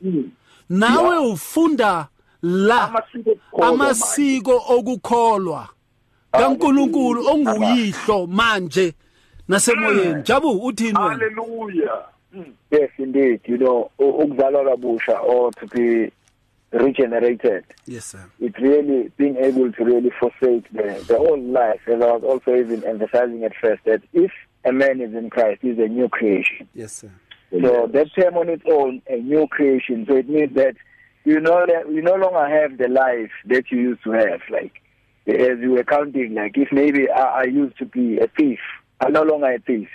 Nawe 0.70 1.18
ufunda 1.18 2.08
la 2.42 2.88
Amasiko 2.90 3.32
okukholwa 3.52 3.68
amasiko 3.70 4.64
okukholwa. 4.70 5.70
kaNkuluNkulu 6.32 7.28
onguyihlo 7.28 8.28
manje 8.28 8.94
nasemoyeni. 9.48 10.24
Jabu 10.24 10.52
uthini 10.66 11.00
wena? 11.00 11.10
Hallelujah. 11.10 12.06
Yes 12.72 12.90
indeed 12.98 13.40
you 13.46 13.58
know 13.58 13.92
ukuzalwa 14.00 14.64
kabusha 14.66 15.20
or 15.24 15.52
to 15.52 15.68
be 15.68 16.12
regenerated 16.72 17.64
yes 17.88 18.06
sir 18.06 18.26
it's 18.40 18.58
really 18.60 19.12
being 19.18 19.38
able 19.38 19.72
to 19.72 19.84
really 19.86 20.12
forsake 20.20 20.70
the, 20.74 21.04
the 21.08 21.18
old 21.18 21.44
life. 21.44 21.82
As 21.88 22.02
I 22.02 22.12
was 22.12 22.24
also 22.24 22.56
even 22.56 22.84
emphasizing 22.84 23.44
at 23.44 23.54
first 23.62 23.84
that 23.86 24.02
if 24.14 24.32
a 24.66 24.72
man 24.72 25.00
is 25.00 25.14
in 25.14 25.30
Christ, 25.30 25.60
he's 25.62 25.78
a 25.78 25.88
new 25.88 26.10
creation. 26.10 26.68
yes 26.74 26.94
sir 26.94 27.12
So 27.52 27.88
that 27.88 28.08
term 28.16 28.36
on 28.38 28.50
its 28.50 28.64
own, 28.70 29.02
a 29.08 29.18
new 29.18 29.48
creation. 29.48 30.06
So 30.08 30.16
it 30.18 30.28
means 30.28 30.54
that 30.56 30.76
you 31.24 31.40
know 31.40 31.66
that 31.66 31.90
you 31.92 32.02
no 32.02 32.16
longer 32.16 32.48
have 32.48 32.78
the 32.78 32.88
life 32.90 33.32
that 33.46 33.72
you 33.72 33.80
used 33.80 34.04
to 34.04 34.12
have. 34.12 34.42
Like 34.50 34.74
as 35.28 35.60
you 35.62 35.72
were 35.72 35.84
counting, 35.84 36.34
like 36.34 36.58
if 36.58 36.70
maybe 36.72 37.10
I, 37.10 37.42
I 37.42 37.44
used 37.44 37.78
to 37.78 37.86
be 37.86 38.18
a 38.18 38.28
thief, 38.28 38.60
I'm 39.00 39.14
no 39.14 39.22
longer 39.24 39.54
a 39.54 39.60
thief 39.60 39.90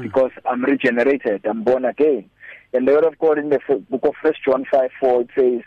because 0.00 0.30
I'm 0.44 0.64
regenerated. 0.64 1.44
I'm 1.46 1.64
born 1.64 1.84
again. 1.84 2.30
And 2.72 2.86
the 2.86 2.92
word 2.92 3.04
of 3.04 3.18
God 3.18 3.38
in 3.38 3.48
the 3.50 3.58
book 3.90 4.04
of 4.04 4.14
First 4.22 4.40
John 4.44 4.64
five 4.70 4.90
four 5.00 5.22
it 5.22 5.28
says, 5.38 5.62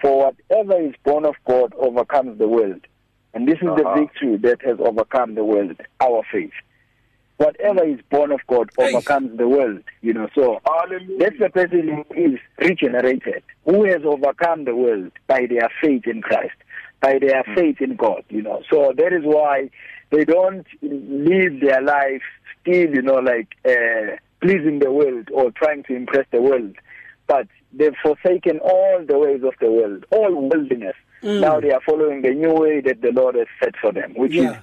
"For 0.00 0.32
whatever 0.50 0.80
is 0.80 0.94
born 1.04 1.24
of 1.24 1.34
God 1.46 1.74
overcomes 1.78 2.38
the 2.38 2.48
world." 2.48 2.86
And 3.34 3.46
this 3.46 3.56
is 3.56 3.68
the 3.76 3.86
Uh-huh. 3.86 4.00
victory 4.00 4.36
that 4.38 4.62
has 4.62 4.78
overcome 4.80 5.34
the 5.34 5.44
world, 5.44 5.76
our 6.00 6.22
faith. 6.32 6.52
Whatever 7.36 7.84
is 7.84 8.00
born 8.10 8.32
of 8.32 8.40
God 8.48 8.70
Hey. 8.76 8.92
overcomes 8.94 9.36
the 9.38 9.46
world, 9.48 9.82
you 10.00 10.12
know. 10.12 10.28
So 10.34 10.60
Hallelujah. 10.66 11.18
that's 11.18 11.38
the 11.38 11.50
person 11.50 11.88
who 11.88 12.04
is 12.14 12.40
regenerated, 12.58 13.42
who 13.64 13.84
has 13.84 14.02
overcome 14.04 14.64
the 14.64 14.74
world 14.74 15.12
by 15.28 15.46
their 15.46 15.68
faith 15.80 16.06
in 16.06 16.20
Christ, 16.22 16.56
by 17.00 17.18
their 17.20 17.44
faith 17.54 17.80
in 17.80 17.94
God, 17.96 18.24
you 18.28 18.42
know. 18.42 18.62
So 18.70 18.92
that 18.96 19.12
is 19.12 19.22
why 19.24 19.70
they 20.10 20.24
don't 20.24 20.66
live 20.82 21.60
their 21.60 21.80
life 21.82 22.22
still, 22.60 22.94
you 22.94 23.02
know, 23.02 23.16
like 23.16 23.48
uh, 23.64 24.16
pleasing 24.40 24.78
the 24.78 24.90
world 24.90 25.28
or 25.32 25.50
trying 25.50 25.82
to 25.84 25.94
impress 25.94 26.26
the 26.30 26.40
world, 26.40 26.76
but 27.26 27.46
they've 27.72 27.94
forsaken 28.02 28.58
all 28.60 29.04
the 29.06 29.18
ways 29.18 29.42
of 29.44 29.54
the 29.60 29.70
world, 29.70 30.04
all 30.10 30.34
worldliness. 30.34 30.96
Mm. 31.22 31.40
Now 31.40 31.60
they 31.60 31.72
are 31.72 31.80
following 31.84 32.22
the 32.22 32.30
new 32.30 32.52
way 32.52 32.80
that 32.80 33.02
the 33.02 33.12
Lord 33.12 33.34
has 33.34 33.48
set 33.60 33.74
for 33.80 33.92
them, 33.92 34.14
which 34.14 34.34
is 34.34 34.54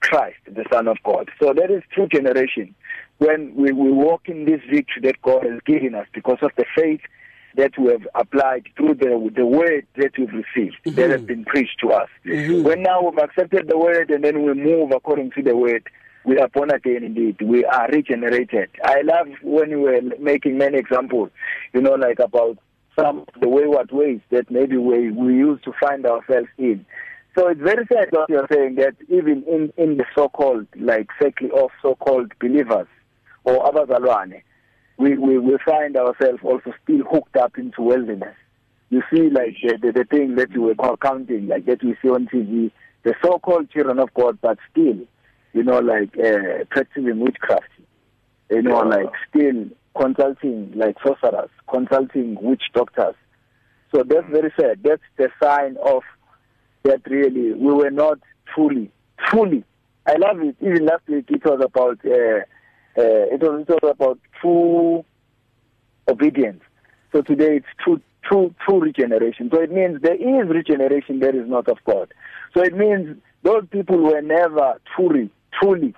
Christ, 0.00 0.38
the 0.46 0.64
Son 0.72 0.88
of 0.88 0.96
God. 1.04 1.30
So 1.40 1.52
that 1.52 1.70
is 1.70 1.82
true 1.92 2.08
generation. 2.08 2.74
When 3.18 3.54
we, 3.54 3.72
we 3.72 3.90
walk 3.90 4.28
in 4.28 4.44
this 4.44 4.60
victory 4.70 5.02
that 5.02 5.20
God 5.22 5.44
has 5.44 5.60
given 5.66 5.94
us 5.94 6.06
because 6.14 6.38
of 6.40 6.52
the 6.56 6.64
faith 6.76 7.00
that 7.56 7.76
we 7.76 7.90
have 7.90 8.06
applied 8.14 8.68
through 8.76 8.94
the 8.94 9.30
the 9.34 9.44
word 9.44 9.86
that 9.96 10.12
we've 10.16 10.32
received, 10.32 10.76
that 10.84 11.10
has 11.10 11.20
mm-hmm. 11.20 11.26
been 11.26 11.44
preached 11.44 11.78
to 11.80 11.90
us. 11.90 12.08
Mm-hmm. 12.24 12.62
When 12.62 12.82
now 12.82 13.02
we've 13.02 13.18
accepted 13.18 13.68
the 13.68 13.76
word 13.76 14.10
and 14.10 14.22
then 14.22 14.44
we 14.44 14.54
move 14.54 14.92
according 14.92 15.32
to 15.32 15.42
the 15.42 15.56
word, 15.56 15.88
we 16.28 16.38
are 16.38 16.48
born 16.48 16.70
again 16.70 17.02
indeed. 17.04 17.40
We 17.40 17.64
are 17.64 17.88
regenerated. 17.88 18.68
I 18.84 19.00
love 19.00 19.28
when 19.42 19.70
you 19.70 19.80
were 19.80 20.02
making 20.20 20.58
many 20.58 20.76
examples, 20.76 21.30
you 21.72 21.80
know, 21.80 21.94
like 21.94 22.18
about 22.18 22.58
some 23.00 23.20
of 23.20 23.40
the 23.40 23.48
wayward 23.48 23.90
ways 23.92 24.20
that 24.30 24.50
maybe 24.50 24.76
we, 24.76 25.10
we 25.10 25.32
used 25.32 25.64
to 25.64 25.72
find 25.80 26.04
ourselves 26.04 26.48
in. 26.58 26.84
So 27.36 27.48
it's 27.48 27.62
very 27.62 27.86
sad 27.90 28.08
what 28.10 28.28
you're 28.28 28.46
saying 28.52 28.74
that 28.74 28.94
even 29.08 29.42
in, 29.44 29.72
in 29.78 29.96
the 29.96 30.04
so-called, 30.14 30.66
like 30.76 31.08
circle 31.18 31.48
of 31.56 31.70
so-called 31.80 32.32
believers 32.40 32.88
or 33.44 33.64
abazalwane, 33.64 34.42
we, 34.98 35.16
we, 35.16 35.38
we 35.38 35.56
find 35.64 35.96
ourselves 35.96 36.40
also 36.42 36.74
still 36.84 37.04
hooked 37.10 37.38
up 37.38 37.56
into 37.56 37.80
worldliness. 37.80 38.36
You 38.90 39.02
see, 39.10 39.30
like 39.30 39.56
the, 39.62 39.78
the, 39.80 39.92
the 39.92 40.04
thing 40.04 40.34
that 40.34 40.50
you 40.50 40.60
were 40.60 40.74
counting, 40.98 41.46
like 41.46 41.64
that 41.66 41.82
we 41.82 41.96
see 42.02 42.08
on 42.08 42.26
TV, 42.26 42.70
the 43.04 43.14
so-called 43.24 43.70
children 43.70 43.98
of 43.98 44.12
God, 44.12 44.38
but 44.42 44.58
still, 44.70 45.06
you 45.52 45.62
know, 45.62 45.78
like 45.78 46.16
uh, 46.18 46.64
practicing 46.70 47.20
witchcraft, 47.20 47.70
you 48.50 48.62
know, 48.62 48.80
like 48.80 49.10
still 49.28 49.66
consulting 50.00 50.72
like 50.74 50.96
sorcerers, 51.04 51.50
consulting 51.70 52.36
witch 52.40 52.64
doctors. 52.74 53.14
So 53.94 54.02
that's 54.06 54.28
very 54.30 54.52
sad. 54.58 54.80
That's 54.82 55.02
the 55.16 55.28
sign 55.42 55.76
of 55.84 56.02
that 56.84 57.00
really 57.06 57.52
we 57.54 57.72
were 57.72 57.90
not 57.90 58.18
fully, 58.54 58.90
fully. 59.30 59.64
I 60.06 60.16
love 60.16 60.40
it. 60.40 60.56
Even 60.60 60.86
last 60.86 61.06
week 61.08 61.26
it 61.28 61.44
was 61.44 61.60
about 61.62 61.98
uh, 62.04 62.40
uh, 63.00 63.34
it 63.34 63.40
was 63.40 63.64
it 63.68 63.82
was 63.82 63.90
about 63.90 64.18
true 64.40 65.04
obedience. 66.08 66.62
So 67.12 67.22
today 67.22 67.56
it's 67.56 67.66
true 67.82 68.00
true 68.22 68.54
true 68.64 68.80
regeneration. 68.80 69.50
So 69.52 69.60
it 69.60 69.72
means 69.72 70.00
there 70.02 70.14
is 70.14 70.48
regeneration 70.48 71.20
there 71.20 71.34
is 71.34 71.48
not 71.48 71.68
of 71.68 71.78
God. 71.84 72.12
So 72.54 72.62
it 72.62 72.76
means 72.76 73.16
those 73.42 73.66
people 73.70 73.98
were 73.98 74.20
never 74.20 74.80
truly 74.94 75.30
truly 75.52 75.94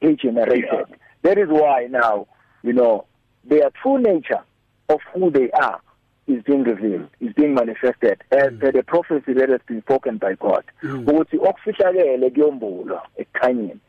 regenerated. 0.00 0.64
Yeah. 0.72 0.96
That 1.22 1.38
is 1.38 1.48
why 1.48 1.86
now, 1.90 2.26
you 2.62 2.72
know, 2.72 3.06
their 3.44 3.70
true 3.82 3.98
nature 3.98 4.42
of 4.88 5.00
who 5.14 5.30
they 5.30 5.50
are 5.50 5.80
is 6.26 6.42
being 6.44 6.62
revealed, 6.62 7.08
is 7.20 7.32
being 7.34 7.54
manifested 7.54 8.22
as 8.30 8.52
mm. 8.52 8.60
per 8.60 8.72
the 8.72 8.82
prophecy 8.82 9.32
that 9.34 9.48
has 9.48 9.60
been 9.66 9.82
spoken 9.82 10.18
by 10.18 10.34
God. 10.34 10.64
Mm. 10.82 11.04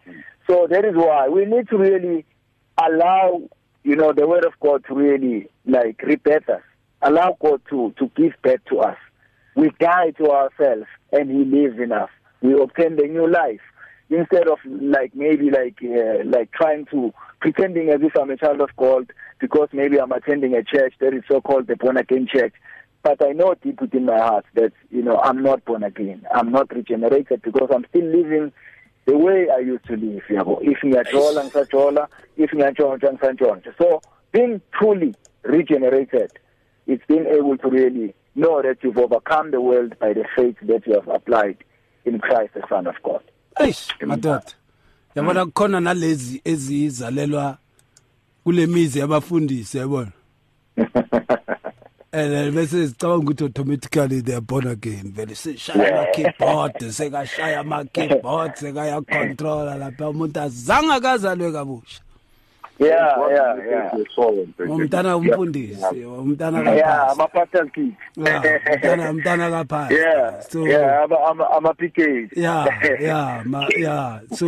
Mm. 0.08 0.24
So 0.48 0.68
that 0.70 0.86
is 0.86 0.96
why 0.96 1.30
we 1.30 1.46
need 1.46 1.70
to 1.70 1.78
really 1.78 2.26
allow, 2.82 3.42
you 3.84 3.96
know, 3.96 4.14
the 4.14 4.28
word 4.28 4.46
of 4.46 4.54
God 4.60 4.84
to 4.88 4.96
really 4.96 5.48
like 5.66 6.02
rebirth 6.02 6.50
us, 6.50 6.62
allow 7.02 7.38
God 7.40 7.62
to, 7.70 7.94
to 8.00 8.12
give 8.16 8.34
birth 8.42 8.62
to 8.70 8.80
us. 8.80 8.98
We 9.56 9.70
die 9.80 10.12
to 10.18 10.32
ourselves 10.32 10.88
and 11.12 11.30
He 11.30 11.46
lives 11.46 11.80
in 11.80 11.92
us. 11.92 12.10
We 12.42 12.60
obtain 12.60 12.96
the 12.96 13.04
new 13.04 13.30
life 13.30 13.62
instead 14.14 14.48
of 14.48 14.60
like 14.66 15.16
maybe 15.16 15.50
like 15.50 15.80
uh, 15.84 16.24
like 16.26 16.52
trying 16.52 16.86
to 16.88 17.14
pretending 17.40 17.90
as 17.90 18.02
if 18.02 18.16
I'm 18.16 18.30
a 18.30 18.38
child 18.38 18.62
of 18.62 18.70
God 18.78 19.12
because 19.40 19.70
maybe 19.74 20.00
I'm 20.00 20.12
attending 20.12 20.56
a 20.56 20.64
church 20.64 20.94
that 21.00 21.14
is 21.14 21.24
so 21.30 21.42
called 21.42 21.68
the 21.68 21.76
born 21.76 21.98
again 21.98 22.28
church. 22.32 22.54
But 23.02 23.24
I 23.26 23.34
know 23.34 23.54
deep 23.62 23.82
within 23.82 24.06
my 24.06 24.18
heart 24.18 24.46
that 24.54 24.72
you 24.90 25.02
know 25.02 25.18
I'm 25.18 25.42
not 25.42 25.66
born 25.66 25.84
again. 25.84 26.26
I'm 26.34 26.52
not 26.52 26.74
regenerated 26.74 27.42
because 27.42 27.70
I'm 27.74 27.86
still 27.90 28.06
living 28.06 28.54
the 29.06 29.18
way 29.18 29.48
I 29.50 29.60
used 29.60 29.86
to 29.86 29.98
live. 29.98 30.24
You 30.30 30.38
Yabo. 30.38 30.60
If 30.62 30.80
ngiyajola 30.82 31.50
ngisajola, 31.50 32.08
if 32.38 32.52
ngiyantshontsha 32.52 33.18
ngisantshontsha. 33.18 33.78
So 33.78 34.02
being 34.32 34.62
truly 34.74 35.16
regenerated, 35.44 36.32
it's 36.88 37.04
being 37.08 37.26
able 37.26 37.58
to 37.58 37.68
really 37.68 38.14
know 38.36 38.62
that 38.62 38.78
you've 38.82 38.98
overcome 38.98 39.52
the 39.52 39.62
world 39.62 39.98
by 40.00 40.14
the 40.14 40.26
faith 40.36 40.56
that 40.64 40.88
you 40.88 40.94
have 40.94 41.08
applied 41.08 41.58
in 42.06 42.20
Christ 42.20 42.54
the 42.54 42.64
Son 42.70 42.88
of 42.88 42.96
God. 43.04 43.24
Eish 43.56 43.88
madoda 44.06 44.54
yabona 45.16 45.46
kukhona 45.46 45.80
nalezi 45.80 46.42
ezizalelwa 46.46 47.58
kule 48.44 48.68
mizi 48.68 49.00
yabafundisi 49.00 49.78
yabona 49.78 50.12
and 52.14 52.54
bese 52.54 52.88
sicabanga 52.88 53.24
ukuthi 53.24 53.44
automatically 53.44 54.22
they 54.22 54.36
are 54.36 54.42
born 54.42 54.68
again. 54.68 55.12
Vele 55.12 55.36
seshaya 55.36 56.00
ama 56.00 56.12
keyboard 56.12 56.74
sekashaya 56.92 57.60
ama 57.60 57.86
keyboard 57.86 58.56
sekaya 58.56 59.02
controller 59.02 59.78
lapha. 59.78 60.10
Umuntu 60.10 60.40
azange 60.40 60.94
akazalwe 60.94 61.52
kabusha. 61.52 62.02
Yeah 62.80 63.18
yeah 63.32 63.58
yeah. 63.72 64.70
umntana 64.70 65.18
umfundisi 65.18 66.06
umntana 66.06 66.58
kapasi 66.64 66.78
yeah 66.78 67.12
ama 67.12 67.28
pastor 67.28 67.72
kids 67.72 67.96
umntana 68.18 69.10
umntana 69.12 69.52
kapasi 69.52 69.94
yeah 69.94 70.42
so 70.42 70.68
yeah 70.68 71.04
ama 71.04 71.50
ama 71.52 71.74
PK 71.74 72.30
yeah 72.36 72.66
yeah 73.02 73.46
ma 73.46 73.68
yeah 73.78 74.20
so 74.36 74.48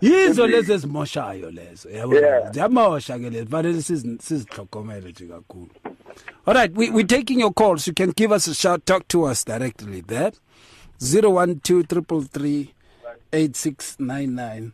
yizo 0.00 0.46
lezi 0.46 0.72
ezimoshayo 0.72 1.50
lezo 1.50 1.90
yabo? 1.90 2.14
Ziyamosha 2.52 3.18
ke 3.18 3.30
lezi 3.30 3.46
fanele 3.46 3.82
sizihlokomele 3.82 5.10
nje 5.10 5.26
kakhulu. 5.26 5.70
All 6.46 6.54
right 6.54 6.76
we 6.76 6.90
we 6.90 7.04
taking 7.04 7.40
your 7.40 7.52
calls. 7.52 7.86
You 7.86 7.94
can 7.94 8.10
give 8.16 8.32
us 8.32 8.48
a 8.48 8.54
shout 8.54 8.86
talk 8.86 9.08
to 9.08 9.24
us 9.24 9.44
directly 9.44 10.00
there. 10.00 10.32
012333 11.00 12.74
8699 13.32 14.72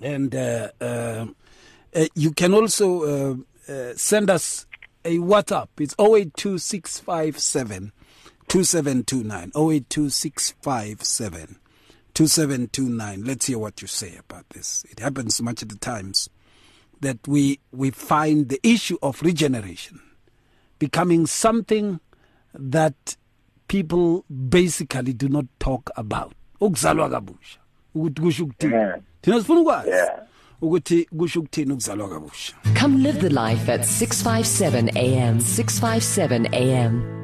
and 0.00 0.34
uh, 0.34 0.68
uh 0.80 1.26
uh, 1.98 2.06
you 2.14 2.32
can 2.32 2.54
also 2.54 3.02
uh, 3.02 3.34
uh, 3.72 3.92
send 3.96 4.30
us 4.30 4.66
a 5.04 5.18
WhatsApp. 5.18 5.68
It's 5.78 5.94
082657 5.98 7.92
2729. 8.48 9.52
082657 9.54 11.58
2729. 12.14 13.24
Let's 13.24 13.46
hear 13.46 13.58
what 13.58 13.80
you 13.82 13.88
say 13.88 14.16
about 14.18 14.48
this. 14.50 14.84
It 14.90 15.00
happens 15.00 15.40
much 15.42 15.62
of 15.62 15.68
the 15.68 15.76
times 15.78 16.28
that 17.00 17.18
we, 17.28 17.60
we 17.72 17.90
find 17.90 18.48
the 18.48 18.58
issue 18.62 18.98
of 19.02 19.22
regeneration 19.22 20.00
becoming 20.78 21.26
something 21.26 22.00
that 22.54 23.16
people 23.68 24.24
basically 24.28 25.12
do 25.12 25.28
not 25.28 25.46
talk 25.58 25.90
about. 25.96 26.32
ukuzalwa 26.60 27.10
kabusha 27.10 27.58
ukuthi 27.94 28.20
kusho 28.22 28.44
ukuthini 28.44 28.74
thina 29.20 29.38
sifuna 29.38 29.60
ukwazi 29.60 29.90
ukuthi 30.60 31.04
kusho 31.18 31.40
ukuthini 31.40 31.72
ukuzalwa 31.72 32.08
kabusha 32.08 32.54
come 32.80 32.98
live 32.98 33.18
the 33.20 33.28
life 33.28 33.72
at 33.72 33.80
657 33.80 34.90
am 34.96 35.40
657 35.40 36.46
am 36.54 37.18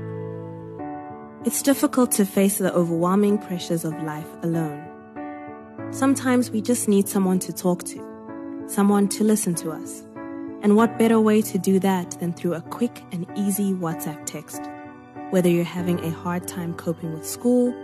It's 1.47 1.61
difficult 1.61 2.11
to 2.12 2.24
face 2.24 2.57
the 2.57 2.72
overwhelming 2.72 3.37
pressures 3.37 3.85
of 3.85 3.93
life 4.03 4.28
alone. 4.43 4.82
Sometimes 5.91 6.51
we 6.51 6.62
just 6.62 6.89
need 6.89 7.07
someone 7.07 7.39
to 7.41 7.53
talk 7.53 7.85
to, 7.85 8.01
someone 8.66 9.09
to 9.09 9.24
listen 9.24 9.55
to 9.57 9.70
us. 9.70 10.03
And 10.62 10.74
what 10.74 10.99
better 10.99 11.20
way 11.20 11.43
to 11.43 11.59
do 11.59 11.78
that 11.80 12.12
than 12.12 12.32
through 12.32 12.55
a 12.55 12.62
quick 12.62 13.03
and 13.12 13.26
easy 13.37 13.74
WhatsApp 13.74 14.24
text? 14.24 14.62
Whether 15.32 15.51
you're 15.51 15.64
having 15.64 16.03
a 16.03 16.11
hard 16.11 16.49
time 16.49 16.72
coping 16.72 17.12
with 17.12 17.26
school, 17.26 17.74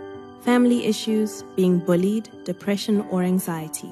family 0.41 0.87
issues, 0.87 1.43
being 1.55 1.77
bullied, 1.77 2.31
depression, 2.45 3.05
or 3.11 3.21
anxiety, 3.21 3.91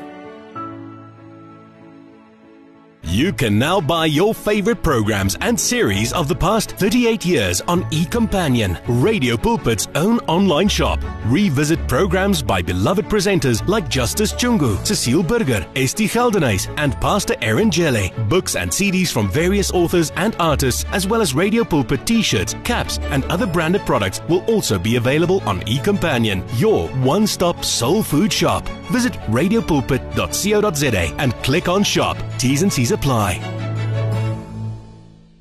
You 3.11 3.33
can 3.33 3.59
now 3.59 3.81
buy 3.81 4.05
your 4.05 4.33
favorite 4.33 4.81
programs 4.81 5.35
and 5.41 5.59
series 5.59 6.13
of 6.13 6.29
the 6.29 6.35
past 6.35 6.71
38 6.77 7.25
years 7.25 7.59
on 7.67 7.83
eCompanion, 7.91 8.79
Radio 8.87 9.35
Pulpit's 9.35 9.89
own 9.95 10.19
online 10.29 10.69
shop. 10.69 10.97
Revisit 11.25 11.85
programs 11.89 12.41
by 12.41 12.61
beloved 12.61 13.03
presenters 13.07 13.67
like 13.67 13.89
Justice 13.89 14.31
Chungu, 14.31 14.77
Cecile 14.87 15.23
Burger, 15.23 15.67
Esti 15.75 16.07
Geldenhuys, 16.07 16.73
and 16.77 16.93
Pastor 17.01 17.35
Aaron 17.41 17.69
Jelle. 17.69 18.11
Books 18.29 18.55
and 18.55 18.71
CDs 18.71 19.11
from 19.11 19.29
various 19.29 19.71
authors 19.71 20.13
and 20.15 20.33
artists, 20.39 20.85
as 20.93 21.05
well 21.05 21.19
as 21.19 21.35
Radio 21.35 21.65
Pulpit 21.65 22.07
t-shirts, 22.07 22.55
caps, 22.63 22.97
and 23.09 23.25
other 23.25 23.45
branded 23.45 23.81
products 23.81 24.21
will 24.29 24.45
also 24.45 24.79
be 24.79 24.95
available 24.95 25.41
on 25.41 25.59
eCompanion, 25.63 26.47
your 26.57 26.87
one-stop 27.03 27.65
soul 27.65 28.03
food 28.03 28.31
shop. 28.31 28.65
Visit 28.89 29.11
radiopulpit.co.za 29.27 31.15
and 31.17 31.33
click 31.43 31.67
on 31.67 31.83
shop. 31.83 32.15
T's 32.37 32.63
and 32.63 32.71
C's 32.71 32.91
apply. 32.91 33.00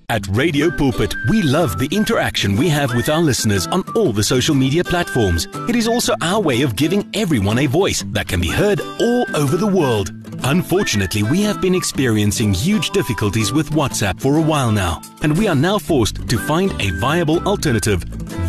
At 0.08 0.26
Radio 0.28 0.70
Pulpit, 0.70 1.14
we 1.28 1.42
love 1.42 1.78
the 1.78 1.88
interaction 1.94 2.56
we 2.56 2.68
have 2.68 2.94
with 2.96 3.08
our 3.08 3.20
listeners 3.20 3.66
on 3.68 3.84
all 3.94 4.12
the 4.12 4.24
social 4.24 4.56
media 4.56 4.82
platforms. 4.82 5.46
It 5.68 5.76
is 5.76 5.86
also 5.86 6.14
our 6.20 6.40
way 6.40 6.62
of 6.62 6.74
giving 6.74 7.08
everyone 7.14 7.58
a 7.58 7.66
voice 7.66 8.02
that 8.08 8.26
can 8.26 8.40
be 8.40 8.48
heard 8.50 8.80
all 8.80 9.24
over 9.36 9.56
the 9.56 9.66
world. 9.68 10.10
Unfortunately, 10.50 11.22
we 11.22 11.42
have 11.42 11.60
been 11.60 11.76
experiencing 11.76 12.52
huge 12.52 12.90
difficulties 12.90 13.52
with 13.52 13.70
WhatsApp 13.70 14.20
for 14.20 14.36
a 14.36 14.42
while 14.42 14.72
now, 14.72 15.00
and 15.22 15.38
we 15.38 15.46
are 15.46 15.54
now 15.54 15.78
forced 15.78 16.28
to 16.28 16.38
find 16.38 16.72
a 16.82 16.90
viable 16.98 17.38
alternative. 17.46 18.00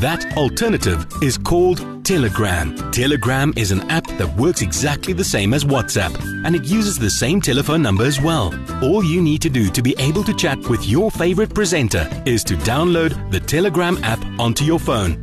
That 0.02 0.36
alternative 0.36 1.06
is 1.22 1.38
called 1.38 2.04
Telegram. 2.04 2.76
Telegram 2.92 3.54
is 3.56 3.72
an 3.72 3.82
app 3.92 4.08
that 4.18 4.36
works 4.36 4.64
exactly 4.64 5.14
the 5.14 5.24
same 5.24 5.54
as 5.54 5.64
WhatsApp 5.64 6.20
and 6.44 6.56
it 6.56 6.64
uses 6.64 6.98
the 6.98 7.10
same 7.10 7.40
telephone 7.40 7.84
number 7.84 8.04
as 8.04 8.20
well. 8.20 8.52
All 8.84 9.04
you 9.04 9.22
need 9.22 9.44
to 9.44 9.50
do 9.52 9.70
to 9.70 9.84
be 9.84 9.94
able 10.00 10.24
to 10.24 10.34
chat 10.34 10.58
with 10.70 10.84
your 10.88 11.12
favorite 11.12 11.54
presenter 11.54 12.10
is 12.26 12.44
to 12.46 12.56
download 12.56 13.32
the 13.32 13.40
Telegram 13.40 14.04
app 14.04 14.26
onto 14.40 14.66
your 14.66 14.80
phone 14.80 15.21